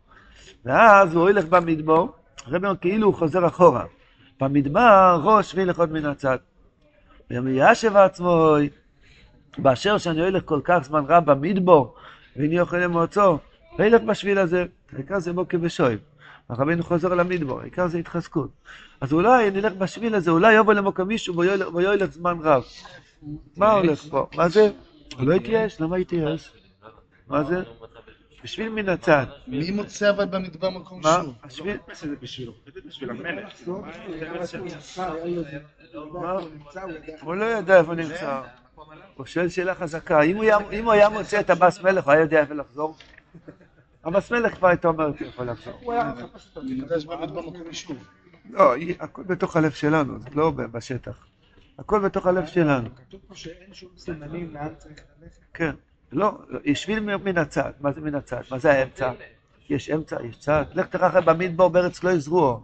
ואז 0.64 1.14
הוא 1.14 1.22
הולך 1.22 1.44
במדבר, 1.44 2.06
הרב 2.46 2.64
אומר 2.64 2.76
כאילו 2.76 3.06
הוא 3.06 3.14
חוזר 3.14 3.46
אחורה. 3.46 3.84
במדבר 4.40 5.20
ראש 5.24 5.54
וילך 5.54 5.78
עוד 5.78 5.92
מן 5.92 6.04
הצד. 6.04 6.38
וישב 7.30 7.96
עצמו, 7.96 8.56
באשר 9.58 9.98
שאני 9.98 10.20
הולך 10.20 10.42
כל 10.44 10.60
כך 10.64 10.78
זמן 10.82 11.04
רב 11.08 11.30
במדבר, 11.30 11.88
ואיני 12.36 12.60
אוכל 12.60 12.76
למועצו, 12.76 13.38
וילך 13.78 14.02
בשביל 14.02 14.38
הזה, 14.38 14.64
העיקר 14.92 15.18
זה 15.18 15.32
בוקר 15.32 15.58
ושויב. 15.60 15.98
הרבינו 16.48 16.82
חוזר 16.82 17.14
למדבר, 17.14 17.60
העיקר 17.60 17.86
זה 17.86 17.98
התחזקות. 17.98 18.50
אז 19.00 19.12
אולי 19.12 19.50
נלך 19.50 19.72
בשביל 19.72 20.14
הזה, 20.14 20.30
אולי 20.30 20.54
יבוא 20.54 20.72
למוקם 20.72 21.08
מישהו 21.08 21.36
ויהיה 21.74 21.94
ילך 21.94 22.10
זמן 22.10 22.36
רב. 22.42 22.62
מה 23.56 23.72
הולך 23.72 24.02
פה? 24.10 24.26
מה 24.36 24.48
זה? 24.48 24.70
הוא 25.18 25.26
לא 25.26 25.34
התייאש? 25.34 25.80
למה 25.80 25.96
התייאש? 25.96 26.63
מה 27.28 27.44
זה? 27.44 27.62
בשביל 28.44 28.68
מן 28.68 28.88
הצד. 28.88 29.26
מי 29.46 29.70
מוצא 29.70 30.10
אבל 30.10 30.24
במדבר 30.24 30.70
מקום 30.70 31.00
מה? 31.02 31.22
שוב? 31.48 31.66
בשבילו, 32.20 32.52
זה 32.74 32.80
בשביל 32.86 33.10
המלך. 33.10 33.52
לא? 33.66 33.82
הוא 37.20 37.34
לא 37.34 37.44
יודע 37.44 37.78
איפה 37.78 37.94
נמצא. 37.94 38.42
הוא 39.16 39.26
שואל 39.26 39.48
שאלה 39.48 39.74
חזקה. 39.74 40.22
אם 40.22 40.36
הוא 40.84 40.92
היה- 40.92 41.08
מוצא 41.08 41.40
את 41.40 41.50
הבס 41.50 41.80
מלך, 41.80 42.04
הוא 42.04 42.12
היה 42.12 42.20
יודע 42.20 42.40
איפה 42.40 42.54
לחזור? 42.54 42.96
הבס 44.04 44.30
מלך 44.32 44.54
כבר 44.54 44.68
הייתה 44.68 44.88
אומרת 44.88 45.22
איפה 45.22 45.44
לחזור. 45.44 45.74
הוא 45.82 45.92
היה 45.92 46.12
מחפש 46.16 46.56
אותו. 46.56 47.94
לא, 48.50 48.74
הכל 49.00 49.22
בתוך 49.22 49.56
הלב 49.56 49.70
שלנו, 49.70 50.18
זה 50.20 50.28
לא 50.34 50.50
בשטח. 50.50 51.26
הכל 51.78 52.00
בתוך 52.00 52.26
הלב 52.26 52.46
שלנו. 52.46 52.88
כתוב 52.96 53.20
פה 53.28 53.34
שאין 53.34 53.74
שום 53.74 53.88
סימנים 53.96 54.54
לאן 54.54 54.74
צריך 54.78 55.00
ללכת. 55.22 55.38
כן. 55.54 55.74
לא, 56.14 56.38
לא, 56.48 56.60
ישביל 56.64 57.00
מ- 57.00 57.24
מן 57.24 57.38
הצד. 57.38 57.72
מה 57.80 57.92
זה 57.92 58.00
מן 58.00 58.14
הצד? 58.14 58.40
מה 58.50 58.58
זה 58.58 58.72
האמצע? 58.72 59.12
יש 59.70 59.90
אמצע, 59.90 60.16
יש 60.24 60.38
צד. 60.38 60.64
לך 60.74 60.86
תרחב 60.86 61.30
במדבר 61.30 61.68
בארץ 61.68 62.04
לא 62.04 62.10
יזרועו. 62.10 62.60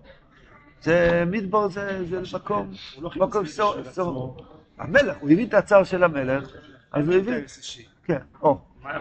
זה 0.83 1.25
מדבר 1.27 1.69
זה 1.69 2.05
זה 2.05 2.37
מקום, 2.37 2.71
הוא 2.95 3.03
לא 3.03 3.27
מקום 3.27 3.47
סור. 3.47 4.37
המלך, 4.79 5.17
הוא 5.21 5.31
הבין 5.31 5.49
את 5.49 5.55
הצער 5.55 5.85
של 5.85 6.05
המלך, 6.05 6.51
אז 6.93 7.09
הוא 7.09 7.15
אישי. 7.59 7.87
כן, 8.05 8.19
או, 8.43 8.59
מה- 8.83 8.99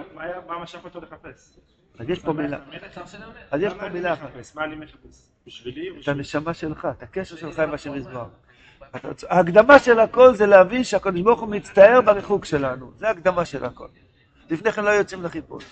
משך 0.64 0.80
אותו 0.84 1.02
לחפש? 1.02 1.58
אז 2.00 2.10
יש 2.10 2.20
פה 2.20 2.34
מילה, 2.34 2.58
אז 3.52 3.62
יש 3.62 3.74
מה 3.74 3.80
פה 3.80 3.86
אני 3.86 3.94
מילה 3.94 4.14
אחת, 4.14 4.24
מחפש? 4.36 4.56
מה 4.56 4.64
אני 4.64 4.76
מחפש? 4.76 5.30
בשבילי? 5.48 5.90
את 6.04 6.08
הנשמה 6.08 6.54
שלך, 6.54 6.88
את 6.98 7.04
הקשר 7.04 7.36
שלך 7.36 7.60
עם 7.60 7.74
השם 7.74 7.96
יזבח. 7.96 8.26
ההקדמה 9.30 9.80
של 9.80 10.00
הכל 10.00 10.36
זה 10.36 10.46
להבין 10.46 10.84
שהקדוש 10.84 11.22
ברוך 11.22 11.40
הוא 11.42 11.50
מצטער 11.50 12.02
בריחוק 12.02 12.46
שלנו, 12.46 12.92
זה 12.98 13.08
ההקדמה 13.08 13.46
של 13.46 13.66
הכל. 13.66 13.88
לפני 14.50 14.72
כן 14.72 14.84
לא 14.84 14.90
יוצאים 14.90 15.24
לחיפוש. 15.24 15.64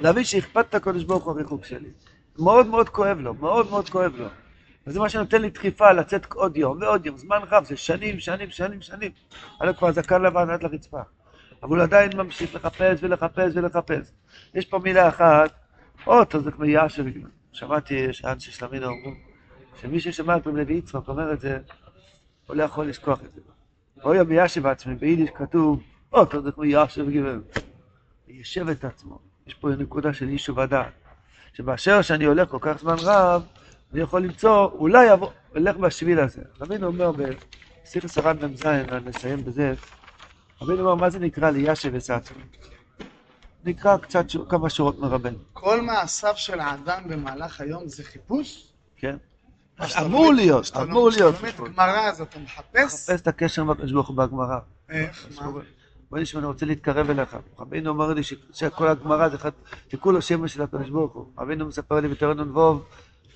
להבין 0.00 0.24
שאכפת 0.24 0.74
לקדוש 0.74 1.04
ברוך 1.04 1.24
הוא 1.24 1.32
הריחוק 1.32 1.64
שלי. 1.64 1.90
מאוד 2.38 2.66
מאוד 2.66 2.88
כואב 2.88 3.18
לו, 3.20 3.34
מאוד 3.34 3.70
מאוד 3.70 3.88
כואב 3.88 4.12
לו. 4.16 4.26
וזה 4.86 5.00
מה 5.00 5.08
שנותן 5.08 5.42
לי 5.42 5.50
דחיפה 5.50 5.92
לצאת 5.92 6.32
עוד 6.32 6.56
יום 6.56 6.78
ועוד 6.80 7.06
יום, 7.06 7.16
זמן 7.16 7.38
רב, 7.50 7.64
זה 7.64 7.76
שנים, 7.76 8.20
שנים, 8.20 8.50
שנים, 8.50 8.80
שנים. 8.80 9.10
הלוא 9.60 9.72
כבר 9.72 9.92
זקן 9.92 10.22
לבן 10.22 10.50
עד 10.50 10.62
לרצפה. 10.62 11.00
אבל 11.62 11.76
הוא 11.76 11.82
עדיין 11.82 12.10
ממשיך 12.16 12.54
לחפש 12.54 12.98
ולחפש 13.02 13.52
ולחפש. 13.54 14.12
יש 14.54 14.66
פה 14.66 14.78
מילה 14.78 15.08
אחת, 15.08 15.50
אוטו 16.06 16.40
זה 16.40 16.50
כמו 16.50 16.64
יאשר, 16.64 17.02
שמעתי 17.52 18.12
שאנשי 18.12 18.50
שלמינו 18.50 18.86
אמרו, 18.86 19.10
שמי 19.80 20.00
ששמע 20.00 20.36
את 20.36 20.46
רב 20.46 20.56
לוי 20.56 20.74
יצחק 20.74 21.08
אומר 21.08 21.32
את 21.32 21.40
זה, 21.40 21.58
הוא 22.46 22.56
לא 22.56 22.62
יכול 22.62 22.88
לשכוח 22.88 23.20
את 23.24 23.34
זה. 23.34 23.40
אוי 24.04 24.18
המיישב 24.18 24.66
עצמי, 24.66 24.94
ביידיש 24.94 25.30
כתוב, 25.34 25.82
אוטו 26.12 26.42
זה 26.42 26.52
כמו 26.52 26.64
יאשר 26.64 27.04
וגבר. 27.06 27.38
יישב 28.32 28.68
את 28.68 28.84
עצמו. 28.84 29.18
יש 29.46 29.54
פה 29.54 29.68
נקודה 29.68 30.14
של 30.14 30.28
יישוב 30.28 30.60
הדעת. 30.60 30.92
שבאשר 31.52 32.02
שאני 32.02 32.24
הולך 32.24 32.48
כל 32.48 32.58
כך 32.60 32.78
זמן 32.80 32.96
רב, 32.98 33.42
אני 33.92 34.00
יכול 34.00 34.22
למצוא, 34.22 34.64
אולי 34.70 35.12
אבוא, 35.12 35.30
אלך 35.56 35.76
בשביל 35.76 36.20
הזה. 36.20 36.42
רבינו 36.60 36.86
אומר 36.86 37.12
בסיכוס 37.12 38.18
הר"ן 38.18 38.36
מ"ז, 38.44 38.66
נסיים 39.04 39.44
בזה, 39.44 39.74
רבינו 40.62 40.80
אומר, 40.80 40.94
מה 40.94 41.10
זה 41.10 41.18
נקרא 41.18 41.50
ליישב 41.50 41.94
את 41.94 42.10
עצמי? 42.10 42.42
נקרא 43.64 43.96
קצת, 43.96 44.30
ש- 44.30 44.36
כמה 44.48 44.70
שורות 44.70 44.98
מרבנו, 44.98 45.38
כל 45.52 45.80
מעשיו 45.82 46.32
של 46.36 46.60
האדם 46.60 47.02
במהלך 47.08 47.60
היום 47.60 47.88
זה 47.88 48.04
חיפוש? 48.04 48.72
כן? 48.96 49.16
אמור 50.00 50.32
להיות, 50.34 50.70
אמור 50.76 51.10
להיות 51.10 51.36
שאתה 51.36 51.62
לומד. 51.62 51.72
גמרא 51.74 52.08
אז 52.08 52.20
אתה 52.20 52.38
מחפש? 52.38 52.94
חפש 52.94 53.10
את 53.20 53.26
הקשר 53.26 53.62
עם 53.62 53.70
הקדוש 53.70 53.92
ברוך 53.92 54.08
הוא 54.08 54.16
בגמרא. 54.16 54.58
איך? 54.90 55.26
מה? 55.40 55.50
בוא 56.12 56.18
נשמע, 56.18 56.40
אני 56.40 56.46
רוצה 56.46 56.66
להתקרב 56.66 57.10
אליך. 57.10 57.36
רבינו 57.58 57.90
אומר 57.90 58.12
לי 58.12 58.22
שכל 58.52 58.88
הגמרא 58.88 59.28
זה 59.28 59.36
אחד, 59.36 59.50
שכולו 59.88 60.22
שמש 60.22 60.54
של 60.54 60.62
הקדוש 60.62 60.90
ברוך 60.90 61.12
הוא. 61.12 61.26
רבינו 61.38 61.66
מספר 61.66 62.00
לי 62.00 62.08
בתורה 62.08 62.34
נ"ו, 62.34 62.80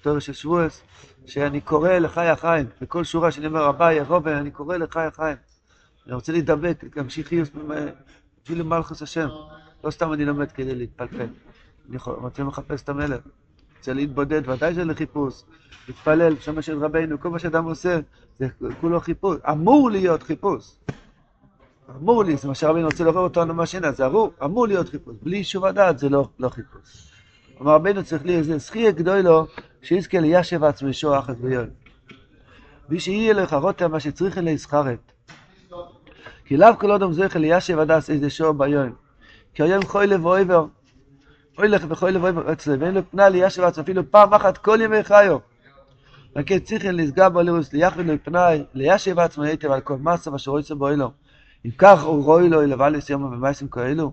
בתור 0.01 0.19
של 0.19 0.33
שבועס, 0.33 0.83
שאני 1.27 1.61
קורא 1.61 1.91
לחי 1.91 2.27
החיים, 2.27 2.67
בכל 2.81 3.05
שורה 3.05 3.31
שאני 3.31 3.47
אומר, 3.47 3.69
אביי, 3.69 4.01
רובי, 4.01 4.33
אני 4.33 4.51
קורא 4.51 4.77
לחי 4.77 5.01
החיים. 5.01 5.37
אני 6.07 6.15
רוצה 6.15 6.33
להידבק, 6.33 6.85
להמשיך 6.97 7.29
חיוס, 7.29 7.51
אפילו 8.45 8.65
מלכוס 8.65 9.03
השם. 9.03 9.29
לא 9.85 9.91
סתם 9.91 10.13
אני 10.13 10.25
לומד 10.25 10.53
כדי 10.53 10.75
להתפלפל. 10.75 11.29
אני 11.89 11.97
רוצה 12.05 12.43
לחפש 12.43 12.83
את 12.83 12.89
המלך. 12.89 13.21
רוצה 13.79 13.93
להתבודד, 13.93 14.49
ודאי 14.49 14.75
זה 14.75 14.85
לחיפוש. 14.85 15.43
להתפלל, 15.89 16.37
שמה 16.41 16.63
של 16.63 16.85
רבנו, 16.85 17.21
כל 17.21 17.29
מה 17.29 17.39
שאדם 17.39 17.65
עושה, 17.65 18.01
זה 18.39 18.49
כולו 18.81 19.01
חיפוש. 19.01 19.39
אמור 19.51 19.91
להיות 19.91 20.23
חיפוש. 20.23 20.77
אמור 21.91 22.25
לי, 22.25 22.37
זה 22.37 22.49
מה 22.49 22.55
שרבנו 22.55 22.87
רוצה 22.87 23.05
לעורר 23.05 23.21
אותנו 23.21 23.55
מהשינה, 23.55 23.93
זה 23.93 24.07
אמור, 24.07 24.33
אמור 24.45 24.67
להיות 24.67 24.89
חיפוש. 24.89 25.15
בלי 25.23 25.37
יישוב 25.37 25.65
הדעת 25.65 25.99
זה 25.99 26.09
לא, 26.09 26.29
לא 26.39 26.49
חיפוש. 26.49 27.13
אמר 27.61 27.75
רבנו 27.75 28.05
צריך 28.05 28.25
לי 28.25 28.37
איזה 28.37 28.59
זכייה 28.59 28.91
גדולו, 28.91 29.47
שיזכה 29.83 30.21
ליישב 30.21 30.65
עצמו 30.65 30.89
ישוע 30.89 31.19
אחת 31.19 31.37
ביום. 31.37 31.67
בלי 32.89 33.01
שיהיה 33.01 33.33
לך 33.33 33.53
רותם 33.53 33.91
מה 33.91 34.01
שצריך 34.01 34.39
אלי 34.39 34.57
זכרת. 34.57 35.13
כי 36.45 36.57
לאו 36.57 36.79
כל 36.79 36.93
אדם 36.93 37.13
זכה 37.13 37.39
ליישב 37.39 37.79
הדס 37.79 38.11
איזה 38.11 38.31
שור 38.31 38.53
ביום. 38.53 38.93
כי 39.55 39.63
היום 39.63 39.85
חוי 39.85 40.07
לב 40.07 40.25
ואויבר. 40.25 40.67
אוי 41.59 41.69
לך 41.69 41.85
וחוי 41.89 42.13
לב 42.13 42.23
ואויבר 42.23 42.53
אצלו, 42.53 42.81
ואין 42.81 42.95
לו 42.95 43.11
פנה 43.11 43.29
ליישב 43.29 43.63
עצמו 43.63 43.85
אפילו 43.85 44.11
פעם 44.11 44.35
אחת 44.35 44.59
כל 44.59 44.79
ימי 44.83 45.05
חיו. 45.05 45.39
וכן 46.37 46.59
צריכים 46.59 46.91
לסגר 46.91 47.29
בו 47.29 47.41
לירוס 47.41 47.73
ליחד 47.73 48.07
לו 48.07 48.15
פנאי, 48.23 48.65
ליישב 48.75 49.19
עצמו 49.19 49.45
היטב 49.45 49.71
על 49.71 49.81
כל 49.81 49.97
מסה 49.97 50.33
ואשר 50.33 50.51
רואה 50.51 50.63
בו 50.79 50.89
אלו. 50.89 51.11
אם 51.65 51.71
כך 51.79 52.03
הוא 52.03 52.25
רואי 52.25 52.49
לו 52.49 52.63
לבעל 52.63 52.97
לסיום 52.97 53.31
במעשים 53.31 53.69
כאלו. 53.69 54.13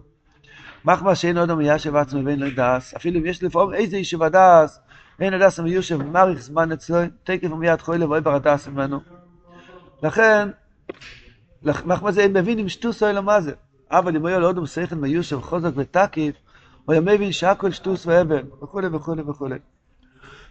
מחמא 0.85 1.15
שאין 1.15 1.37
עוד 1.37 1.53
מיישב 1.53 1.95
עצמו 1.95 2.25
ואין 2.25 2.39
לו 2.39 2.47
דס, 2.55 2.93
אפילו 2.93 3.19
אם 3.19 3.25
יש 3.25 3.43
לפעמים 3.43 3.73
איזה 3.73 3.97
יישוב 3.97 4.23
הדס, 4.23 4.79
אין 5.19 5.33
הדס 5.33 5.59
המיושב 5.59 6.03
מאריך 6.03 6.39
זמן 6.41 6.71
אצלו, 6.71 6.97
תקף 7.23 7.51
ומיד 7.51 7.81
חוי 7.81 7.97
לבואי 7.97 8.21
ברדס 8.21 8.67
ממנו. 8.67 8.99
לכן, 10.03 10.49
לכ- 11.63 11.85
מחמא 11.85 12.11
זה 12.11 12.21
אין 12.21 12.33
מבין 12.33 12.59
אם 12.59 12.69
שטוס 12.69 13.03
אוי 13.03 13.13
לו 13.13 13.23
מה 13.23 13.41
זה. 13.41 13.51
אבל 13.91 14.15
אם 14.15 14.25
היה 14.25 14.39
לו 14.39 14.47
אודם 14.47 14.65
שכל 14.65 14.95
מיושב 14.95 15.39
חוזק 15.41 15.69
ותקיף, 15.75 16.35
הוא 16.85 16.93
היה 16.93 17.01
מבין 17.01 17.31
שהכל 17.31 17.71
שטוס 17.71 18.05
ואבן, 18.05 18.45
וכולי 18.63 18.87
וכולי 18.87 19.21
וכולי. 19.21 19.59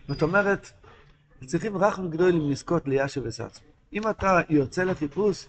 זאת 0.08 0.22
אומרת, 0.22 0.70
צריכים 1.46 1.76
רחם 1.76 2.10
גדולים 2.10 2.50
לזכות 2.50 2.88
ליישב 2.88 3.26
את 3.26 3.40
עצמו. 3.40 3.66
אם 3.92 4.08
אתה 4.08 4.40
יוצא 4.48 4.84
לחיפוש, 4.84 5.46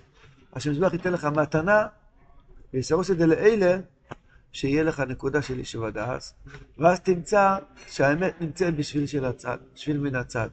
השם 0.56 0.72
יזבח 0.72 0.94
ייתן 0.94 1.14
לך 1.14 1.26
מתנה, 1.26 1.88
ויסרוס 2.74 3.12
את 3.12 3.18
זה 3.18 3.26
לאלה, 3.26 3.78
שיהיה 4.52 4.84
לך 4.84 5.00
נקודה 5.00 5.42
של 5.42 5.60
יישוב 5.60 5.84
הדס, 5.84 6.34
ואז 6.78 7.00
תמצא 7.00 7.58
שהאמת 7.88 8.42
נמצאת 8.42 8.76
בשביל 8.76 9.06
של 9.06 9.26
הצד, 9.26 9.58
בשביל 9.74 9.98
מן 9.98 10.16
הצד. 10.16 10.50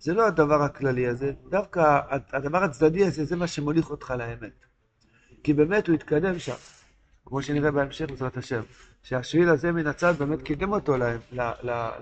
זה 0.00 0.14
לא 0.14 0.26
הדבר 0.26 0.62
הכללי 0.62 1.06
הזה, 1.06 1.32
דווקא 1.50 2.00
הדבר 2.32 2.64
הצדדי 2.64 3.04
הזה, 3.04 3.24
זה 3.24 3.36
מה 3.36 3.46
שמוליך 3.46 3.90
אותך 3.90 4.10
לאמת. 4.18 4.64
כי 5.42 5.52
באמת 5.52 5.86
הוא 5.86 5.94
התקדם 5.94 6.38
שם, 6.38 6.54
כמו 7.26 7.42
שנראה 7.42 7.70
בהמשך 7.70 8.10
בעזרת 8.10 8.36
השם, 8.36 8.62
שהשביל 9.02 9.48
הזה 9.48 9.72
מן 9.72 9.86
הצד 9.86 10.14
באמת 10.18 10.42
קידם 10.42 10.72
אותו 10.72 10.96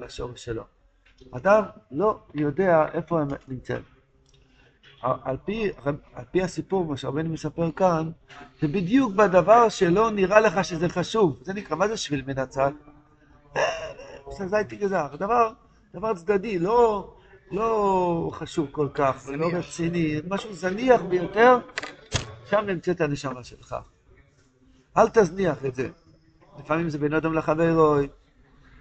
לשורש 0.01 0.45
שלו. 0.45 0.65
אדם 1.33 1.65
לא 1.91 2.21
יודע 2.35 2.87
איפה 2.93 3.21
האמת 3.21 3.49
נמצאת. 3.49 3.83
על 5.23 5.37
פי, 5.45 5.71
על 6.15 6.25
פי 6.31 6.43
הסיפור, 6.43 6.85
מה 6.85 6.97
שהרבנו 6.97 7.31
מספר 7.31 7.71
כאן, 7.73 8.11
זה 8.61 8.69
בדיוק 8.69 9.13
בדבר 9.13 9.69
שלא 9.69 10.11
נראה 10.11 10.41
לך 10.41 10.65
שזה 10.65 10.89
חשוב. 10.89 11.39
זה 11.43 11.55
נקרא, 11.55 11.77
מה 11.77 11.89
זה 11.89 11.97
שביל 11.97 12.41
הצד? 12.41 12.73
זה 14.39 14.47
זית 14.49 14.73
גזר, 14.73 15.17
דבר, 15.17 15.51
דבר 15.95 16.15
צדדי, 16.15 16.59
לא, 16.59 17.15
לא 17.51 18.31
חשוב 18.33 18.69
כל 18.71 18.89
כך, 18.95 19.25
ולא 19.27 19.49
רציני, 19.53 20.21
משהו 20.29 20.53
זניח 20.53 21.01
ביותר, 21.03 21.59
שם 22.51 22.65
נמצאת 22.67 23.01
הנשמה 23.01 23.45
שלך. 23.45 23.77
אל 24.97 25.09
תזניח 25.09 25.65
את 25.65 25.75
זה. 25.75 25.89
לפעמים 26.59 26.89
זה 26.91 26.99
בין 26.99 27.15
אדם 27.15 27.35
לחברו, 27.35 27.97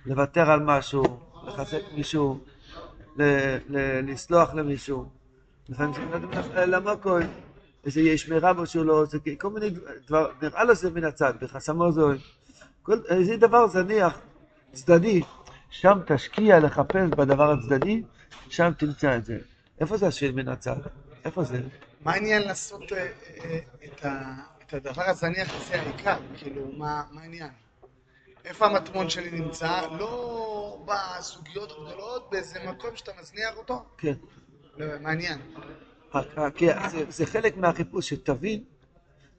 לוותר 0.06 0.52
על 0.52 0.64
משהו, 0.64 1.04
לחזק 1.48 1.82
מישהו, 1.96 2.40
ל- 3.18 3.58
ל- 3.70 4.12
לסלוח 4.12 4.54
למישהו. 4.54 5.15
זה 5.68 5.76
בין 5.78 6.14
אדם 6.14 6.32
לח- 6.32 6.56
למקוי, 6.56 7.24
איזה 7.86 8.02
יש 8.02 8.30
מרבו 8.30 8.64
לא 8.84 8.94
עושה, 9.02 9.18
כל 9.38 9.50
מיני 9.50 9.70
דבר, 10.08 10.32
נראה 10.42 10.64
לו 10.64 10.76
זה 10.76 10.90
מן 10.90 11.04
הצד, 11.04 11.34
בחסמו 11.42 11.92
זוי. 11.92 12.18
כל- 12.84 13.02
איזה 13.10 13.38
דבר 13.38 13.68
זניח, 13.68 14.20
צדדי, 14.74 15.22
שם 15.70 16.00
תשקיע 16.08 16.60
לחפש 16.60 17.10
בדבר 17.10 17.52
הצדדי, 17.52 18.04
שם 18.50 18.72
תמצא 18.78 19.16
את 19.18 19.26
זה. 19.26 19.38
איפה 19.80 19.98
זה 19.98 20.08
השביל 20.08 20.32
מן 20.32 20.48
הצד? 20.48 20.76
איפה 21.26 21.44
זה? 21.44 21.62
מה 22.04 22.14
העניין 22.14 22.42
לעשות 22.42 22.92
אה, 22.94 23.08
אה, 23.46 23.60
את 24.64 24.74
הדבר 24.74 25.02
הזניח 25.04 25.54
הזה 25.56 25.82
העיקר? 25.82 26.18
כאילו, 26.38 26.72
מה 26.78 27.04
מה 27.12 27.22
העניין? 27.22 27.50
איפה 28.46 28.66
המטמון 28.66 29.10
שלי 29.10 29.32
נמצא? 29.32 29.82
לא 30.00 30.86
בסוגיות 30.86 31.72
הגדולות, 31.72 32.28
באיזה 32.32 32.60
מקום 32.68 32.90
שאתה 32.96 33.12
מזניח 33.22 33.58
אותו? 33.58 33.86
כן. 33.98 34.14
לא, 34.78 36.50
כי 36.56 36.68
זה, 36.90 37.06
זה 37.10 37.26
חלק 37.26 37.58
מהחיפוש, 37.58 38.10
שתבין, 38.10 38.64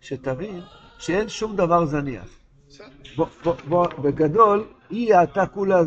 שתבין 0.00 0.60
שאין 0.98 1.28
שום 1.28 1.56
דבר 1.56 1.86
זניח. 1.86 2.28
בסדר, 2.68 2.86
בוא, 3.16 3.26
בוא, 3.44 3.54
בוא, 3.68 3.88
בגדול, 3.88 4.66
היא 4.90 5.16
הייתה 5.16 5.46
כולה 5.46 5.80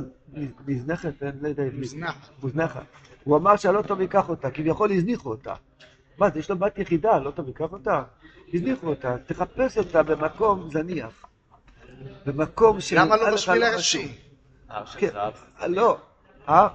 נזנחת, 0.68 1.24
אני 1.24 1.32
לא 1.42 1.48
יודע, 1.48 1.64
מוזנח. 1.74 2.30
מוזנחת. 2.44 2.84
הוא 3.24 3.38
אמר 3.38 3.56
שהלא 3.56 3.82
טוב 3.82 4.02
ייקח 4.02 4.30
אותה, 4.30 4.52
כביכול 4.52 4.92
הזניחו 4.92 5.30
אותה. 5.30 5.54
מה 6.18 6.30
זה, 6.30 6.40
יש 6.40 6.50
לו 6.50 6.58
בת 6.58 6.80
יחידה, 6.80 7.20
לא 7.20 7.32
טוב 7.32 7.48
ייקח 7.48 7.72
אותה? 7.72 8.04
הזניחו 8.54 8.88
אותה, 8.88 9.16
תחפש 9.26 9.78
אותה 9.78 10.04
במקום 10.04 10.70
זניח. 10.72 11.26
במקום 12.26 12.82
שנראה 12.82 13.06
למה 13.06 13.16
לא 13.18 13.34
בשביל. 13.34 13.64
הראשי? 13.64 14.18
כן, 14.98 15.10
לא? 15.68 15.98
אה, 16.50 16.68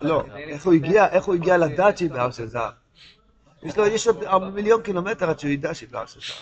לא, 0.00 0.24
איך 0.36 0.64
הוא 0.66 0.72
הגיע, 0.74 1.08
איך 1.08 1.24
הוא 1.24 1.34
הגיע 1.34 1.56
לדעת 1.58 1.98
שהיא 1.98 2.10
בהר 2.10 2.30
של 2.30 2.46
זהב? 2.46 2.72
יש 3.62 3.76
לו, 3.76 3.86
יש 3.86 4.06
עוד 4.06 4.44
מיליון 4.52 4.82
קילומטר 4.82 5.30
עד 5.30 5.38
שהוא 5.38 5.50
ידע 5.50 5.74
שהיא 5.74 5.88
בהר 5.88 6.06
של 6.06 6.20
זהב. 6.20 6.36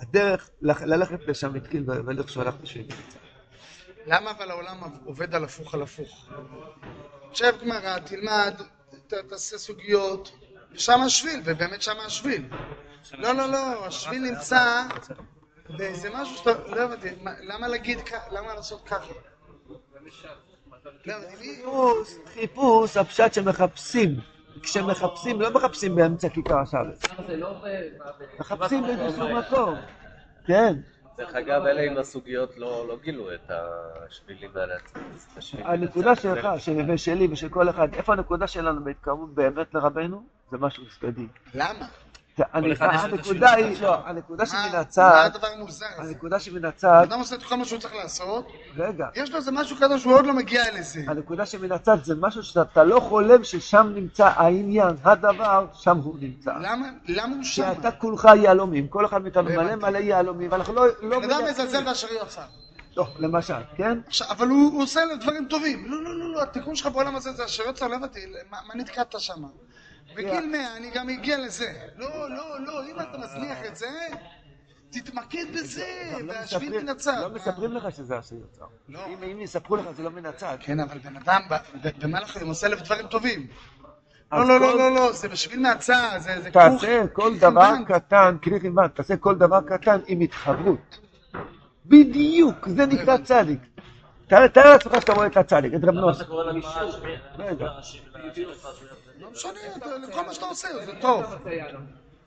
הדרך 0.00 0.50
ללכת 0.62 1.28
לשם 1.28 1.54
התחיל 1.54 1.82
בדרך 1.86 2.28
שהוא 2.28 2.42
הלך 2.42 2.54
בשביל. 2.62 2.86
למה 4.06 4.30
אבל 4.30 4.50
העולם 4.50 4.76
עובד 5.04 5.34
על 5.34 5.44
הפוך 5.44 5.74
על 5.74 5.82
הפוך? 5.82 6.28
שב 7.32 7.52
גמרא, 7.62 7.98
תלמד, 7.98 8.54
תעשה 9.06 9.58
סוגיות, 9.58 10.32
ושם 10.72 11.00
השביל, 11.00 11.40
ובאמת 11.44 11.82
שם 11.82 11.96
השביל. 12.06 12.48
לא, 13.12 13.32
לא, 13.32 13.46
לא, 13.52 13.86
השביל 13.86 14.22
נמצא 14.22 14.82
באיזה 15.68 16.10
משהו 16.14 16.36
שאתה, 16.36 16.50
לא 16.68 16.80
הבנתי, 16.82 17.08
מה- 17.22 17.40
למה 17.40 17.68
להגיד 17.68 17.98
למה 18.30 18.54
לעשות 18.54 18.88
ככה? 18.88 19.12
לא 21.06 21.14
חיפוש, 21.38 22.14
חיפוש, 22.34 22.96
הפשט 22.96 23.34
שמחפשים. 23.34 24.16
כשמחפשים, 24.62 25.40
לא 25.40 25.50
מחפשים 25.54 25.94
באמצע 25.94 26.28
כיכר 26.28 26.58
השבת. 26.58 27.06
מחפשים 28.40 28.82
באיזשהו 28.82 29.28
מקום. 29.38 29.74
כן. 30.46 30.74
דרך 31.18 31.34
אגב, 31.34 31.62
אלה 31.66 31.82
עם 31.82 31.98
הסוגיות 31.98 32.56
לא 32.58 32.88
לא 32.88 32.98
גילו 33.02 33.34
את 33.34 33.50
השבילים 33.50 34.50
האלה. 34.54 34.74
הנקודה 35.52 36.16
שלך, 36.16 36.48
של- 36.58 36.90
ושלי 36.90 37.28
ושל 37.30 37.48
כל 37.48 37.70
אחד, 37.70 37.94
איפה 37.94 38.12
הנקודה 38.12 38.46
שלנו 38.46 38.84
בהתקרבות 38.84 39.34
באמת 39.34 39.74
לרבנו? 39.74 40.22
זה 40.50 40.58
משהו 40.58 40.82
צדדי. 41.00 41.26
למה? 41.54 41.86
הנקודה 42.52 43.52
היא. 43.52 43.82
לא, 43.82 43.96
הנקודה 44.06 44.44
מה 44.44 44.50
שמן 44.50 44.72
מה 44.72 44.78
הצד, 44.78 45.30
הדבר 45.34 45.46
המוזר 45.46 45.86
הזה? 45.98 46.08
הנקודה 46.08 46.40
שמן 46.40 46.64
הצד, 46.64 47.02
אדם 47.02 47.18
עושה 47.18 47.36
את 47.36 47.42
כל 47.42 47.54
מה 47.54 47.64
שהוא 47.64 47.80
צריך 47.80 47.94
לעשות, 47.94 48.46
רגע, 48.76 49.06
יש 49.14 49.30
לו 49.30 49.36
איזה 49.36 49.52
משהו 49.52 49.76
כזה 49.80 49.98
שהוא 49.98 50.14
עוד 50.14 50.26
לא 50.26 50.32
מגיע 50.32 50.62
לזה. 50.78 51.00
הנקודה 51.06 51.46
שמן 51.46 51.72
הצד 51.72 52.04
זה 52.04 52.14
משהו 52.14 52.42
שאתה 52.42 52.84
לא 52.84 53.00
חולם 53.00 53.44
ששם 53.44 53.92
נמצא 53.94 54.30
העניין, 54.36 54.96
הדבר, 55.04 55.66
שם 55.74 55.96
הוא 55.96 56.16
נמצא. 56.20 56.52
למה 56.60 56.88
למה 57.08 57.34
הוא 57.34 57.42
כי 57.42 57.48
שם? 57.48 57.72
אתה 57.80 57.90
כולך 57.90 58.28
יהלומים, 58.42 58.88
כל 58.88 59.06
אחד 59.06 59.22
מאיתנו 59.22 59.48
לא 59.48 59.62
מלא. 59.62 59.74
מלא 59.74 59.98
יהלומים, 59.98 60.52
ואנחנו 60.52 60.74
לא... 60.74 60.86
לא 61.02 61.20
בן 61.20 61.30
אדם. 61.30 61.44
מזלזל 61.44 61.84
באשר 61.84 62.12
יוצא. 62.12 62.42
לא, 62.96 63.06
למשל, 63.18 63.54
כן? 63.76 63.98
עכשיו, 64.06 64.26
אבל 64.30 64.48
הוא 64.48 64.72
הוא 64.72 64.82
עושה 64.82 65.00
דברים 65.20 65.46
טובים. 65.50 65.84
לא, 65.90 66.02
לא, 66.02 66.18
לא, 66.18 66.32
לא, 66.32 66.42
התיקון 66.42 66.76
שלך 66.76 66.86
בעולם 66.86 67.16
הזה 67.16 67.32
זה 67.32 67.44
אשר 67.44 67.62
יוצא, 67.62 67.86
לא 67.86 67.94
הבנתי, 67.94 68.20
מה 68.50 68.58
מה 68.68 68.74
נתקעת 68.74 69.14
שם? 69.18 69.42
בגיל 70.14 70.46
100 70.52 70.76
אני 70.76 70.90
גם 70.94 71.08
אגיע 71.08 71.38
לזה. 71.38 71.72
לא, 71.96 72.30
לא, 72.30 72.60
לא, 72.66 72.84
אם 72.84 73.00
אתה 73.00 73.18
מזניח 73.18 73.58
את 73.68 73.76
זה, 73.76 73.86
תתמקד 74.90 75.44
בזה, 75.54 75.86
לא 76.20 76.32
והשביל 76.32 76.82
מן 76.82 76.88
הצד. 76.88 77.20
לא 77.20 77.30
מספרים 77.30 77.72
לך 77.72 77.92
שזה 77.96 78.18
אשר 78.18 78.34
יוצר. 78.34 78.64
לא. 78.88 79.00
אם 79.06 79.40
יספרו 79.40 79.76
לך 79.76 79.84
זה 79.96 80.02
לא 80.02 80.10
מן 80.10 80.26
הצד. 80.26 80.56
כן, 80.60 80.80
אבל 80.80 80.98
בן 80.98 81.16
אדם, 81.16 81.40
במהלך 81.98 82.36
היום 82.36 82.48
עושה 82.48 82.66
אלף 82.66 82.82
דברים 82.82 83.06
טובים. 83.06 83.46
לא, 84.32 84.48
לא, 84.48 84.60
לא, 84.60 84.78
לא, 84.78 84.94
לא, 84.94 85.12
זה 85.12 85.28
בשביל 85.28 85.60
מהצד, 85.60 86.18
זה 86.18 86.50
כרוך. 86.50 86.52
תעשה 86.52 87.02
כל 87.12 87.38
דבר. 87.38 87.70
קטן, 87.88 88.36
כלי 88.42 88.60
חלבן, 88.60 88.88
תעשה 88.88 89.16
כל 89.16 89.34
דבר 89.34 89.60
קטן 89.60 90.00
עם 90.06 90.20
התחברות. 90.20 90.98
בדיוק, 91.86 92.68
זה 92.68 92.86
נקרא 92.86 93.16
צדיק. 93.16 93.60
ת- 94.26 94.32
תאר 94.32 94.70
לעצמך 94.72 94.92
שאתה 95.00 95.12
רואה 95.12 95.26
את 95.26 95.36
הצדיק, 95.36 95.74
את 95.74 95.84
רב 95.84 95.94
למה 95.94 96.12
לא 99.20 99.30
משנה, 99.30 99.52
כל 100.12 100.26
מה 100.26 100.34
שאתה 100.34 100.46
עושה 100.46 100.68
זה 100.86 100.92
טוב. 101.00 101.24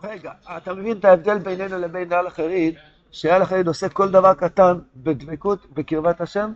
רגע, 0.03 0.31
אתה 0.57 0.73
מבין 0.73 0.97
את 0.97 1.05
ההבדל 1.05 1.37
בינינו 1.37 1.77
לבין 1.77 2.09
נעל 2.09 2.27
החריד, 2.27 2.75
שנעל 3.11 3.41
החריד 3.41 3.67
עושה 3.67 3.89
כל 3.89 4.09
דבר 4.09 4.33
קטן 4.33 4.77
בדבקות, 4.95 5.65
בקרבת 5.73 6.21
השם? 6.21 6.51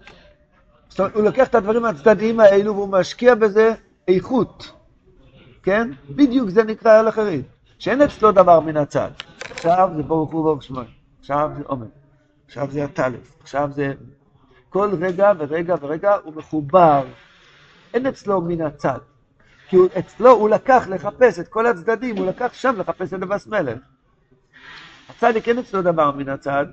זאת 0.89 1.00
אומרת, 1.00 1.15
הוא 1.15 1.24
לוקח 1.24 1.48
את 1.48 1.56
הדברים 1.56 1.86
הצדדיים 1.86 2.39
האלו 2.39 2.76
והוא 2.76 2.89
משקיע 2.89 3.36
בזה 3.36 3.74
איכות, 4.08 4.72
כן? 5.63 5.91
בדיוק 6.10 6.50
זה 6.50 6.63
נקרא 6.63 6.91
נעל 6.91 7.08
החריד, 7.08 7.44
שאין 7.80 8.02
אצלו 8.02 8.32
דבר 8.32 8.60
מן 8.60 8.78
הצד. 8.78 9.12
עכשיו 9.52 9.89
זה 9.96 10.04
ברוך 10.04 10.32
הוא 10.32 10.44
ברוך 10.44 10.63
שמו, 10.63 10.82
עכשיו 11.20 11.50
זה 11.58 11.63
עומר, 11.65 11.86
עכשיו 12.48 12.67
זה 12.72 12.84
הטלף, 12.84 13.41
עכשיו 13.41 13.70
זה... 13.74 13.94
כל 14.70 14.89
רגע 15.02 15.32
ורגע 15.38 15.76
ורגע 15.82 16.15
הוא 16.24 16.34
מחובר, 16.36 17.04
אין 17.94 18.08
אצלו 18.08 18.41
מן 18.41 18.62
הצד. 18.62 18.98
כי 19.72 19.78
הוא, 19.78 19.88
אצלו 20.00 20.32
הוא 20.32 20.50
לקח 20.50 20.88
לחפש 20.90 21.40
את 21.40 21.48
כל 21.48 21.68
הצדדים, 21.68 22.18
הוא 22.18 22.26
לקח 22.26 22.54
שם 22.54 22.76
לחפש 22.78 23.14
את 23.14 23.22
הבס 23.22 23.48
מלך. 23.48 23.78
הצדיק 25.10 25.48
אין 25.48 25.60
אצלו 25.60 25.82
דבר 25.82 26.12
מן 26.12 26.30
הצד, 26.30 26.66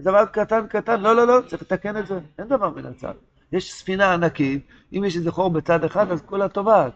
דבר 0.00 0.24
קטן 0.26 0.66
קטן, 0.66 1.00
לא 1.00 1.16
לא 1.16 1.26
לא, 1.26 1.40
צריך 1.46 1.62
לתקן 1.62 1.96
את 1.96 2.06
זה, 2.06 2.18
אין 2.38 2.48
דבר 2.48 2.70
מן 2.70 2.86
הצד. 2.86 3.12
יש 3.52 3.72
ספינה 3.72 4.14
ענקית, 4.14 4.66
אם 4.92 5.04
יש 5.04 5.16
איזה 5.16 5.30
חור 5.30 5.50
בצד 5.50 5.84
אחד 5.84 6.12
אז 6.12 6.22
כולה 6.26 6.48
טובעת. 6.48 6.92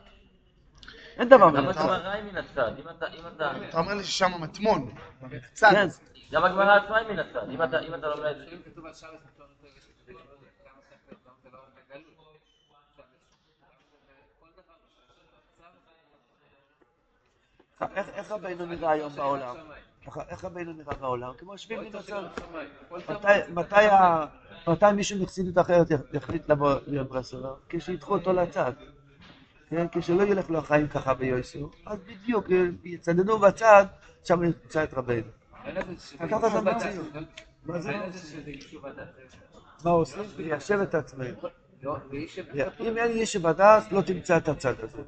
אין 1.16 1.28
דבר 1.28 1.50
מן 1.50 1.66
הצד. 1.66 1.80
הגמרא 1.80 2.12
היא 2.12 2.22
מן 2.32 2.38
הצד? 2.38 2.70
אם 2.78 2.84
אתה, 3.68 3.78
אומר 3.78 3.94
לי 3.94 4.04
ששם 4.04 4.30
מטמון, 4.40 4.90
קצת. 5.44 5.68
כן, 5.70 5.88
גם 6.32 6.44
הגמרא 6.44 6.76
עצמה 6.76 6.96
היא 6.96 7.08
מן 7.08 7.18
הצד. 7.18 7.50
אם 7.50 7.62
אתה, 7.62 7.80
אם 7.80 7.94
אתה 7.94 8.06
לומד... 8.08 8.34
איך 17.96 18.30
רבינו 18.30 18.66
נראה 18.66 18.90
היום 18.90 19.12
בעולם? 19.12 19.56
איך- 20.28 20.44
רבינו 20.44 20.72
נראה 20.72 20.94
בעולם? 20.94 21.32
כמו 21.38 21.54
מן 21.70 21.86
הצד. 21.94 22.22
מתי- 24.68 24.92
מישהו 24.96 25.22
מחסידות 25.22 25.58
אחרת 25.58 25.86
יחליט 26.12 26.48
לבוא 26.50 26.74
להיות 26.86 27.08
ברסלר? 27.08 27.54
כשידחו 27.68 28.12
אותו 28.14 28.32
לצד. 28.32 28.72
כן? 29.70 29.86
כשלא 29.92 30.22
ילך 30.22 30.50
לו 30.50 30.58
החיים 30.58 30.88
ככה 30.88 31.14
ביוסו, 31.14 31.70
אז 31.86 31.98
בדיוק 32.06 32.50
אה, 32.50 32.64
יצדדו 32.84 33.38
בצד, 33.38 33.86
שם 34.24 34.42
נמצא 34.42 34.84
את 34.84 34.94
רבינו. 34.94 35.26
ככה 36.30 36.48
זה 36.48 36.60
מציאות. 36.60 37.06
מה 37.64 37.78
זה? 37.80 37.92
מה 39.84 39.90
עושים? 39.90 40.22
ליישב 40.38 40.80
את 40.80 40.94
עצמנו. 40.94 41.36
אם 42.80 42.96
אין 42.96 43.16
יישוב 43.16 43.46
הדס, 43.46 43.92
לא 43.92 44.02
תמצא 44.02 44.36
את 44.36 44.48
הצד 44.48 44.74
הזה. 44.82 45.02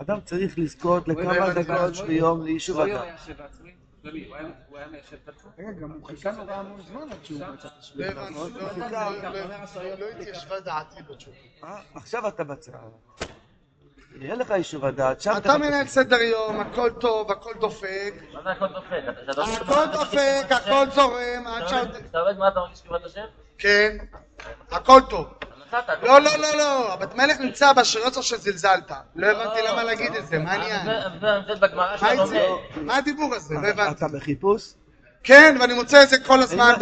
אדם 0.00 0.20
צריך 0.20 0.58
לזכות 0.58 1.08
לכמה 1.08 1.50
דקות 1.50 2.06
ביום 2.06 2.44
ליישוב 2.44 2.80
הדס. 2.80 3.28
רגע, 5.58 5.70
גם 5.80 5.90
הוא 5.90 6.06
חיכה 6.06 6.30
נורא 6.30 6.52
המון 6.52 6.80
זמן 6.88 7.00
עד 7.12 7.24
שהוא 7.24 7.40
מצא 7.40 7.68
את 7.68 7.72
השביל. 7.80 8.06
לא 8.12 8.30
לא- 8.30 8.48
לא- 8.54 9.32
לא- 9.74 9.98
לא 9.98 10.06
התיישבה 10.20 10.60
דעתי 10.60 11.02
בתשובה. 11.02 11.36
אה, 11.64 11.80
עכשיו 11.94 12.28
אתה 12.28 12.44
בצד. 12.44 12.72
יהיה 14.20 14.34
לך 14.34 14.50
יישוב 14.50 14.84
הדעת, 14.84 15.20
שם 15.20 15.32
אתה 15.36 15.58
מנהל 15.58 15.86
סדר 15.86 16.16
יום, 16.20 16.60
הכל 16.60 16.90
טוב, 17.00 17.30
הכל 17.30 17.52
דופק, 17.60 18.14
מה 18.32 18.42
זה 18.42 18.50
הכל 18.50 18.66
דופק? 18.66 19.02
אתה- 19.30 19.42
הכל 19.42 19.92
דופק, 19.92 20.46
הכל 20.50 20.90
זורם, 20.94 21.46
עד 21.46 21.64
כשאתה 21.66 21.98
שעות... 21.98 22.14
עובד- 22.14 22.38
מה 22.38 22.48
אתה 22.48 22.60
מרגיש 22.60 22.82
קרבת 22.82 23.04
השם? 23.04 23.24
כן, 23.58 23.96
הכל 24.70 25.00
טוב. 25.10 25.26
לא, 26.02 26.20
לא. 26.20 26.30
לא, 26.38 26.56
לא, 26.58 26.92
הבת 26.92 27.14
מלך 27.14 27.40
נמצא 27.40 27.70
או 28.16 28.22
שזלזלת. 28.22 28.92
לא 29.16 29.26
הבנתי 29.26 29.62
למה 29.68 29.84
להגיד 29.84 30.14
את 30.14 30.26
זה, 30.26 30.38
מה 30.38 30.52
העניין? 30.52 30.86
זה- 31.20 31.54
בגמרא 31.60 31.90
מה 31.92 31.98
שאתה 31.98 32.26
זה? 32.26 32.46
לומד. 32.48 32.86
מה 32.86 32.96
הדיבור 32.96 33.34
הזה? 33.34 33.54
לא 33.54 33.68
הבנתי. 33.68 33.90
אתה 33.90 34.08
בחיפוש? 34.08 34.74
כן, 35.22 35.56
ואני 35.60 35.74
מוצא 35.74 36.02
את 36.02 36.08
זה 36.08 36.16
כל 36.26 36.40
הזמן, 36.42 36.74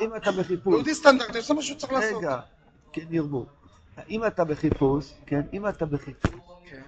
אם- 0.00 0.14
אתה- 0.16 0.32
בחיפוש, 0.32 0.74
יהודי 0.74 0.94
סטנדרטי, 0.94 1.38
עושה 1.38 1.54
מה 1.54 1.62
שהוא 1.62 1.78
צריך 1.78 1.92
לעשות. 1.92 2.18
רגע, 2.24 2.38
כן 2.92 3.02
ירבו. 3.10 3.46
אם 4.10 4.24
אתה 4.26 4.44
בחיפוש, 4.44 5.12
כן, 5.26 5.40
אם 5.52 5.68
אתה 5.68 5.86
בחיפוש, 5.86 6.32
כן. 6.70 6.80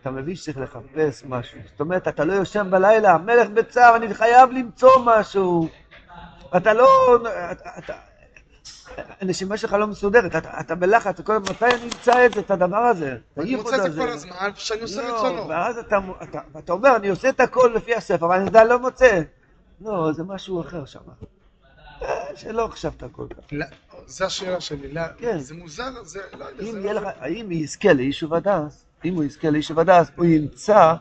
אתה 0.00 0.10
מבין 0.10 0.36
שצריך 0.36 0.58
לחפש 0.58 1.22
משהו. 1.28 1.58
זאת 1.70 1.80
אומרת, 1.80 2.08
אתה 2.08 2.24
לא 2.24 2.32
יושן 2.32 2.66
בלילה, 2.70 3.10
המלך 3.12 3.48
בצער, 3.48 3.96
אני 3.96 4.14
חייב 4.14 4.50
למצוא 4.50 4.90
משהו. 5.04 5.68
אתה 6.56 6.72
לא... 6.74 7.18
הנשימה 9.20 9.56
שלך 9.56 9.72
לא 9.72 9.86
מסודרת, 9.86 10.36
אתה, 10.36 10.60
אתה 10.60 10.74
בלחץ, 10.74 11.20
כל 11.20 11.38
מתי 11.38 11.64
אני 11.64 11.84
אמצא 11.84 12.26
את 12.26 12.34
זה, 12.34 12.40
את 12.40 12.50
הדבר 12.50 12.76
הזה? 12.76 13.16
אני 13.38 13.56
מוצא 13.56 13.86
את 13.86 13.92
זה. 13.92 14.00
כל 14.00 14.08
הזמן, 14.08 14.50
שאני 14.54 14.80
עושה 14.80 15.08
לא, 15.08 15.16
רצונו. 15.16 15.48
ואז 15.48 15.78
אתה, 15.78 15.98
אתה, 16.22 16.40
אתה 16.58 16.72
אומר, 16.72 16.96
אני 16.96 17.08
עושה 17.08 17.28
את 17.28 17.40
הכל 17.40 17.72
לפי 17.74 17.94
הספר, 17.94 18.26
אבל 18.26 18.36
אני 18.36 18.46
עדיין 18.48 18.68
לא 18.68 18.78
מוצא. 18.78 19.22
לא, 19.80 20.12
זה 20.12 20.24
משהו 20.24 20.60
אחר 20.60 20.84
שם. 20.84 21.00
אה, 22.02 22.36
שלא 22.36 22.68
חשבת 22.70 23.04
כל 23.12 23.26
כך. 23.30 23.42
לא, 23.52 23.66
זו 24.06 24.24
השאלה 24.24 24.60
שלי, 24.60 24.92
לא, 24.92 25.02
כן. 25.18 25.38
זה 25.38 25.54
מוזר, 25.54 26.02
זה 26.02 26.20
לא 26.38 26.44
יודע, 26.44 26.64
אם 26.64 26.72
זה 26.72 26.92
לא... 26.92 27.00
לך, 27.00 27.08
האם 27.18 27.52
יזכה 27.52 27.92
ליישוב 27.92 28.34
הדס, 28.34 28.84
אם 29.04 29.14
הוא 29.14 29.24
יזכה 29.24 29.50
ליישוב 29.50 29.78
הדס, 29.78 30.10
הוא 30.16 30.24
ימצא 30.24 30.94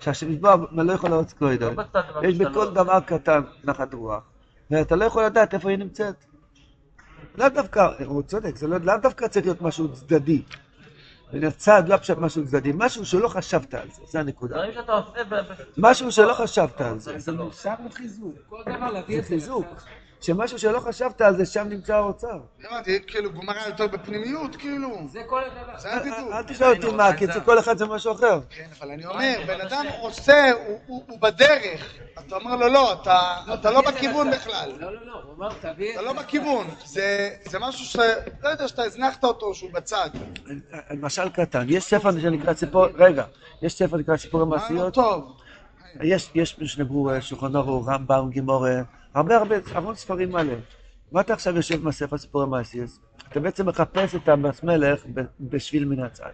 שהשם 0.00 0.32
יתבע 0.32 0.56
לא 0.72 0.92
יכול 0.92 1.10
להרוץ 1.10 1.32
קרוידו. 1.32 1.70
לא 1.70 2.28
יש 2.28 2.38
בכל 2.38 2.74
דבר 2.74 3.00
קטן 3.00 3.40
נחת 3.64 3.94
רוח, 3.94 4.22
ואתה 4.70 4.96
לא 4.96 5.04
יכול 5.04 5.24
לדעת 5.24 5.54
איפה 5.54 5.70
היא 5.70 5.78
נמצאת. 5.78 6.14
לאו 7.38 7.48
דווקא, 7.48 7.88
הוא 8.06 8.22
צודק, 8.22 8.56
זה 8.56 8.66
לא- 8.68 8.78
לאו 8.78 8.94
דווקא 9.02 9.28
צריך 9.28 9.46
להיות 9.46 9.62
משהו 9.62 9.92
צדדי. 9.92 10.42
מן 11.32 11.44
הצד, 11.44 11.82
לא 11.88 11.96
פשוט 11.96 12.18
משהו 12.18 12.46
צדדי, 12.46 12.72
משהו 12.74 13.04
שלא 13.06 13.28
חשבת 13.28 13.74
על 13.74 13.88
זה, 13.90 14.02
זה 14.06 14.20
הנקודה. 14.20 14.54
דברים 14.54 14.72
שאתה 14.74 14.92
עושה 14.92 15.24
ב... 15.24 15.34
ב- 15.34 15.42
משהו 15.78 16.12
שלא 16.12 16.34
חשבת 16.34 16.80
על 16.80 16.98
זה, 16.98 17.18
זה 17.18 17.32
מוסר 17.32 17.74
וחיזוק. 17.88 18.34
כל 18.48 18.62
דבר 18.66 18.90
להביא 18.90 19.16
זה 19.16 19.22
את 19.22 19.24
זה. 19.24 19.28
חיזוק. 19.34 19.66
שמשהו 20.24 20.58
שלא 20.58 20.80
חשבת 20.80 21.20
על 21.20 21.36
זה, 21.36 21.46
שם 21.46 21.68
נמצא 21.68 21.94
האוצר. 21.96 22.38
הבנתי, 22.64 22.98
כאילו 23.06 23.32
גמרא 23.32 23.66
יותר 23.66 23.86
בפנימיות, 23.86 24.56
כאילו. 24.56 24.88
זה 25.12 25.20
כל 25.26 25.40
הדבר. 25.44 25.78
זה 25.78 25.94
הדיבור. 25.96 26.32
אל 26.38 26.42
תשאל 26.42 26.66
אותי 26.76 26.96
מה, 26.96 27.16
כי 27.16 27.24
אצל 27.24 27.40
כל 27.40 27.58
אחד 27.58 27.78
זה 27.78 27.86
משהו 27.86 28.12
אחר. 28.12 28.40
כן, 28.50 28.66
אבל 28.80 28.90
אני 28.90 29.06
אומר, 29.06 29.38
בן 29.46 29.60
אדם 29.60 29.84
עושה, 30.00 30.50
הוא- 30.86 31.02
בדרך. 31.20 31.92
אתה 32.26 32.36
אומר 32.36 32.56
לו, 32.56 32.68
לא, 32.68 32.92
אתה- 32.92 33.36
אתה 33.54 33.70
לא 33.70 33.80
בכיוון 33.80 34.30
בכלל. 34.30 34.72
לא, 34.80 34.92
לא, 34.94 35.06
לא, 35.06 35.20
הוא 35.24 35.34
אמר, 35.38 35.48
תביא 35.60 35.90
את 35.90 35.94
אתה 35.94 36.02
לא 36.02 36.12
בכיוון. 36.12 36.66
זה 36.84 37.30
זה 37.44 37.58
משהו 37.58 37.84
ש... 37.84 37.96
לא 38.42 38.48
יודע, 38.48 38.68
שאתה 38.68 38.82
הזנחת 38.82 39.24
אותו, 39.24 39.54
שהוא 39.54 39.70
בצד. 39.72 40.10
למשל 40.90 41.28
קטן, 41.28 41.64
יש 41.68 41.84
ספר 41.84 42.20
שנקרא 42.20 42.52
ציפור, 42.52 42.86
רגע, 42.94 43.24
יש 43.62 43.72
ספר 43.78 43.96
שנקרא 43.96 44.16
ציפורי 44.16 44.44
מה 44.46 44.56
לא 44.56 44.62
מעשיות, 44.62 44.94
טוב? 44.94 45.36
יש, 46.00 46.78
ברורה, 46.78 47.20
שולחן 47.20 47.56
ערוך, 47.56 47.88
רמב"ם, 47.88 48.30
גימורה, 48.30 48.80
הרבה 49.14 49.36
הרבה, 49.36 49.56
המון 49.74 49.94
ספרים 49.94 50.32
מלא. 50.32 50.54
מה 51.12 51.20
אתה 51.20 51.32
עכשיו 51.32 51.56
יושב 51.56 51.80
עם 51.80 51.88
הספר 51.88 52.18
סיפורי 52.18 52.46
מעשיות? 52.46 52.90
אתה 53.28 53.40
בעצם 53.40 53.68
מחפש 53.68 54.14
את 54.14 54.28
הבס 54.28 54.62
מלך 54.62 55.02
בשביל 55.40 55.84
מן 55.84 56.02
הצד. 56.02 56.30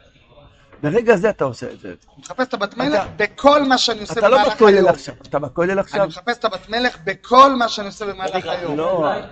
ברגע 0.82 1.16
זה 1.16 1.30
אתה 1.30 1.44
עושה 1.44 1.72
את 1.72 1.80
זה. 1.80 1.88
אני 1.88 1.96
מחפש 2.18 2.48
את 2.48 2.54
הבת 2.54 2.76
מלך 2.76 3.02
אתה- 3.04 3.10
בכל 3.16 3.62
מה 3.64 3.78
שאני 3.78 4.00
עושה 4.00 4.12
אתה 4.12 4.28
לא 4.28 4.36
במהלך 4.38 4.54
בכולל 4.54 4.74
היום. 4.76 4.88
עכשיו, 4.88 5.14
אתה 5.22 5.38
בכולל 5.38 5.70
אני 5.70 5.80
עכשיו? 5.80 6.06
מחפש 6.08 6.38
את 6.38 6.44
הבת 6.44 6.68
מלך 6.68 6.98
בכל 7.04 7.54
מה 7.56 7.68
שאני 7.68 7.86
עושה 7.86 8.06
במהלך 8.06 8.44
היום. 8.46 8.76
לא, 8.76 9.12
אז 9.14 9.22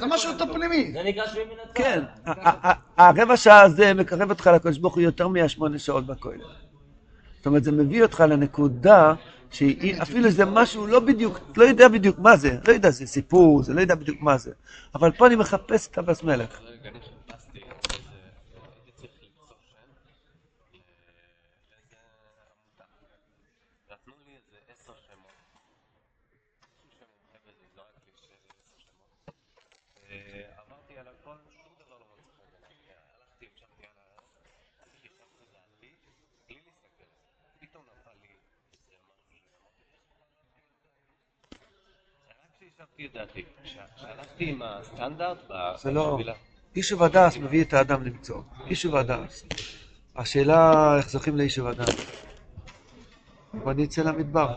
זה 0.00 0.06
משהו 0.06 0.32
יותר 0.32 0.52
פנימי. 0.54 0.92
זה 0.92 1.02
נקרא 1.02 1.26
שביל 1.26 1.42
מן 1.44 1.54
הצד. 1.64 1.74
כן, 1.74 2.02
הרבע 2.96 3.36
שעה 3.36 3.62
הזה 3.62 3.94
מקרב 3.94 4.30
אותך 4.30 4.50
לקדוש 4.54 4.78
ברוך 4.78 4.94
הוא 4.94 5.02
יותר 5.02 5.28
מהשמונה 5.28 5.78
שעות 5.78 6.06
בכולל. 6.06 6.38
זאת 7.36 7.46
אומרת, 7.46 7.64
זה 7.64 7.72
מביא 7.72 8.02
אותך 8.02 8.20
לנקודה 8.28 9.14
שהיא, 9.50 10.02
אפילו 10.02 10.30
זה 10.30 10.44
משהו 10.44 10.86
לא 10.86 11.00
בדיוק, 11.00 11.38
לא 11.56 11.64
יודע 11.64 11.88
בדיוק 11.88 12.18
מה 12.18 12.36
זה, 12.36 12.58
לא 12.68 12.72
יודע, 12.72 12.90
זה 12.90 13.06
סיפור, 13.06 13.62
זה 13.62 13.74
לא 13.74 13.80
יודע 13.80 13.94
בדיוק 13.94 14.20
מה 14.22 14.38
זה. 14.38 14.52
אבל 14.94 15.10
פה 15.12 15.26
אני 15.26 15.36
מחפש 15.36 15.88
את 15.88 15.98
הבס 15.98 16.22
מלך. 16.22 16.60
רגע, 16.64 16.88
אני 16.90 16.98
חיפשתי 17.00 17.58
איזה... 17.58 17.70
הייתי 18.74 18.92
צריך 18.92 19.12
למצוא 19.22 19.54
שם 19.70 19.76
לאיזה 20.72 21.96
עמותה. 22.50 22.84
נתנו 23.90 24.14
לי 24.26 24.32
איזה 24.36 24.58
עשר 24.72 24.92
שמות. 25.06 25.36
מישהו 26.84 26.98
שמומחה 26.98 27.38
בזה 27.46 27.64
זרק 27.76 27.96
לי 28.06 28.12
ש- 28.16 28.24
עשר 28.56 28.78
שמות. 28.78 29.34
אה, 30.10 30.16
עברתי 30.60 30.94
על 30.98 31.06
הכל, 31.08 31.36
שום 31.62 31.72
דבר 31.82 31.96
לא 32.00 32.06
מצא 32.12 32.30
חן 32.36 32.46
בעיניי. 32.52 32.74
הלכתי, 33.18 33.44
המשכתי 33.52 33.82
על 33.90 33.96
ה... 33.98 34.06
חיפשתי 35.02 35.44
לעלי, 35.54 35.92
בלי 36.48 36.58
להסתכל. 36.66 37.08
פתאום 37.60 37.84
נפל 37.92 38.16
לי 38.22 38.32
איזה 38.38 38.54
משהו 38.64 39.30
שאמרתי, 39.36 39.36
כשהשבתי 43.00 43.06
את 43.06 43.28
דעתי, 43.28 43.44
כשהלכתי 43.96 44.44
עם 44.50 44.62
הסטנדרט 44.64 45.38
זה 45.82 45.90
לא... 45.90 46.18
יישוב 46.76 47.02
הדס 47.02 47.36
מביא 47.36 47.62
את 47.64 47.72
האדם 47.72 48.02
למצוא. 48.04 48.40
יישוב 48.66 48.96
הדס. 48.96 49.44
השאלה 50.16 50.94
איך 50.96 51.08
זוכים 51.10 51.36
ליישוב 51.36 51.66
הדס. 51.66 51.94
בוא 53.54 53.72
נצא 53.72 54.02
למדבר. 54.02 54.48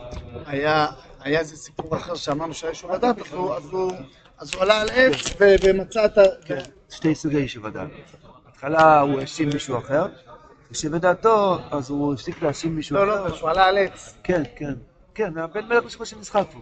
היה 0.46 0.86
היה 1.20 1.38
איזה 1.40 1.56
סיפור 1.56 1.96
אחר 1.96 2.14
שאמרנו 2.14 2.54
שהיה 2.54 2.70
יישוב 2.70 2.90
הדת, 2.92 3.18
אז 3.18 3.32
הוא- 3.32 3.54
אז 3.54 3.64
הוא- 3.70 3.92
אז 4.38 4.54
הוא 4.54 4.62
עלה 4.62 4.80
על 4.80 4.90
עץ 4.90 5.32
ו- 5.40 5.54
ומצא 5.64 6.04
את 6.04 6.18
ה... 6.18 6.22
שתי 6.90 7.14
סוגי 7.14 7.36
יישוב 7.38 7.66
הדעת. 7.66 7.88
בהתחלה 8.44 9.00
הוא 9.00 9.20
האשים 9.20 9.48
מישהו 9.48 9.78
אחר, 9.78 10.06
ושבדעתו, 10.70 11.58
אז 11.70 11.90
הוא 11.90 12.14
הפסיק 12.14 12.42
להאשים 12.42 12.76
מישהו 12.76 12.96
לא, 12.96 13.02
אחר. 13.14 13.28
לא, 13.28 13.36
שהוא 13.36 13.50
עלה 13.50 13.66
על 13.66 13.78
עץ. 13.78 14.14
כן, 14.24 14.42
כן. 14.56 14.74
כן, 15.14 15.38
הבן 15.38 15.68
מלך 15.68 16.06
של 16.06 16.18
משחק 16.18 16.44
פה. 16.52 16.58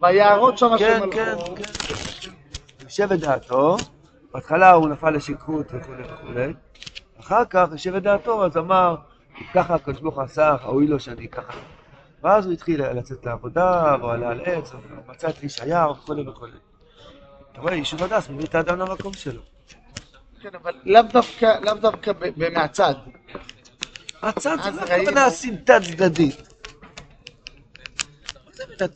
ביערות 0.00 0.58
שם 0.58 0.68
כן, 0.78 0.78
שהם 0.78 1.10
כן, 1.10 1.28
הלכו. 1.28 1.54
כן. 1.56 2.32
יושב 2.84 3.12
את 3.12 3.20
דעתו, 3.20 3.76
בהתחלה 4.34 4.72
הוא 4.72 4.88
נפל 4.88 5.10
לשכרות 5.10 5.66
וכולי 5.72 6.02
וכולי, 6.12 6.52
אחר 7.20 7.44
כך 7.44 7.68
יושב 7.72 7.94
את 7.94 8.02
דעתו, 8.02 8.44
אז 8.44 8.56
אמר, 8.56 8.96
ככה 9.54 9.74
הקדוש 9.74 10.00
ברוך 10.00 10.14
הוא 10.14 10.22
עשה, 10.24 10.56
ראוי 10.62 10.86
לו 10.86 11.00
שאני 11.00 11.28
ככה. 11.28 11.58
ואז 12.22 12.46
הוא 12.46 12.52
התחיל 12.52 12.92
לצאת 12.92 13.26
לעבודה, 13.26 13.96
והוא 14.00 14.10
עלה 14.10 14.28
על 14.28 14.40
עץ, 14.44 14.72
הוא 14.72 14.80
מצא 15.08 15.28
את 15.28 15.42
איש 15.42 15.60
היער 15.60 15.92
וכולי 15.92 16.28
וכולי. 16.28 16.52
אתה 17.52 17.60
רואה, 17.60 17.74
יישוב 17.74 18.02
הדס 18.02 18.28
מביא 18.28 18.44
את 18.44 18.54
האדם 18.54 18.78
למקום 18.78 19.12
שלו. 19.12 19.42
כן, 20.40 20.48
אבל 20.62 20.72
לאו 20.84 21.02
דווקא, 21.02 21.58
לאו 21.62 21.74
דווקא 21.74 22.12
מהצד. 22.52 22.94
הצד 24.22 24.56
זה 24.62 24.70
לא 24.70 24.80
הכוונה 24.80 25.30
סמטה 25.30 25.80
צדדית. 25.80 26.54
זה 28.52 28.64
את 28.76 28.82
הצד. 28.82 28.94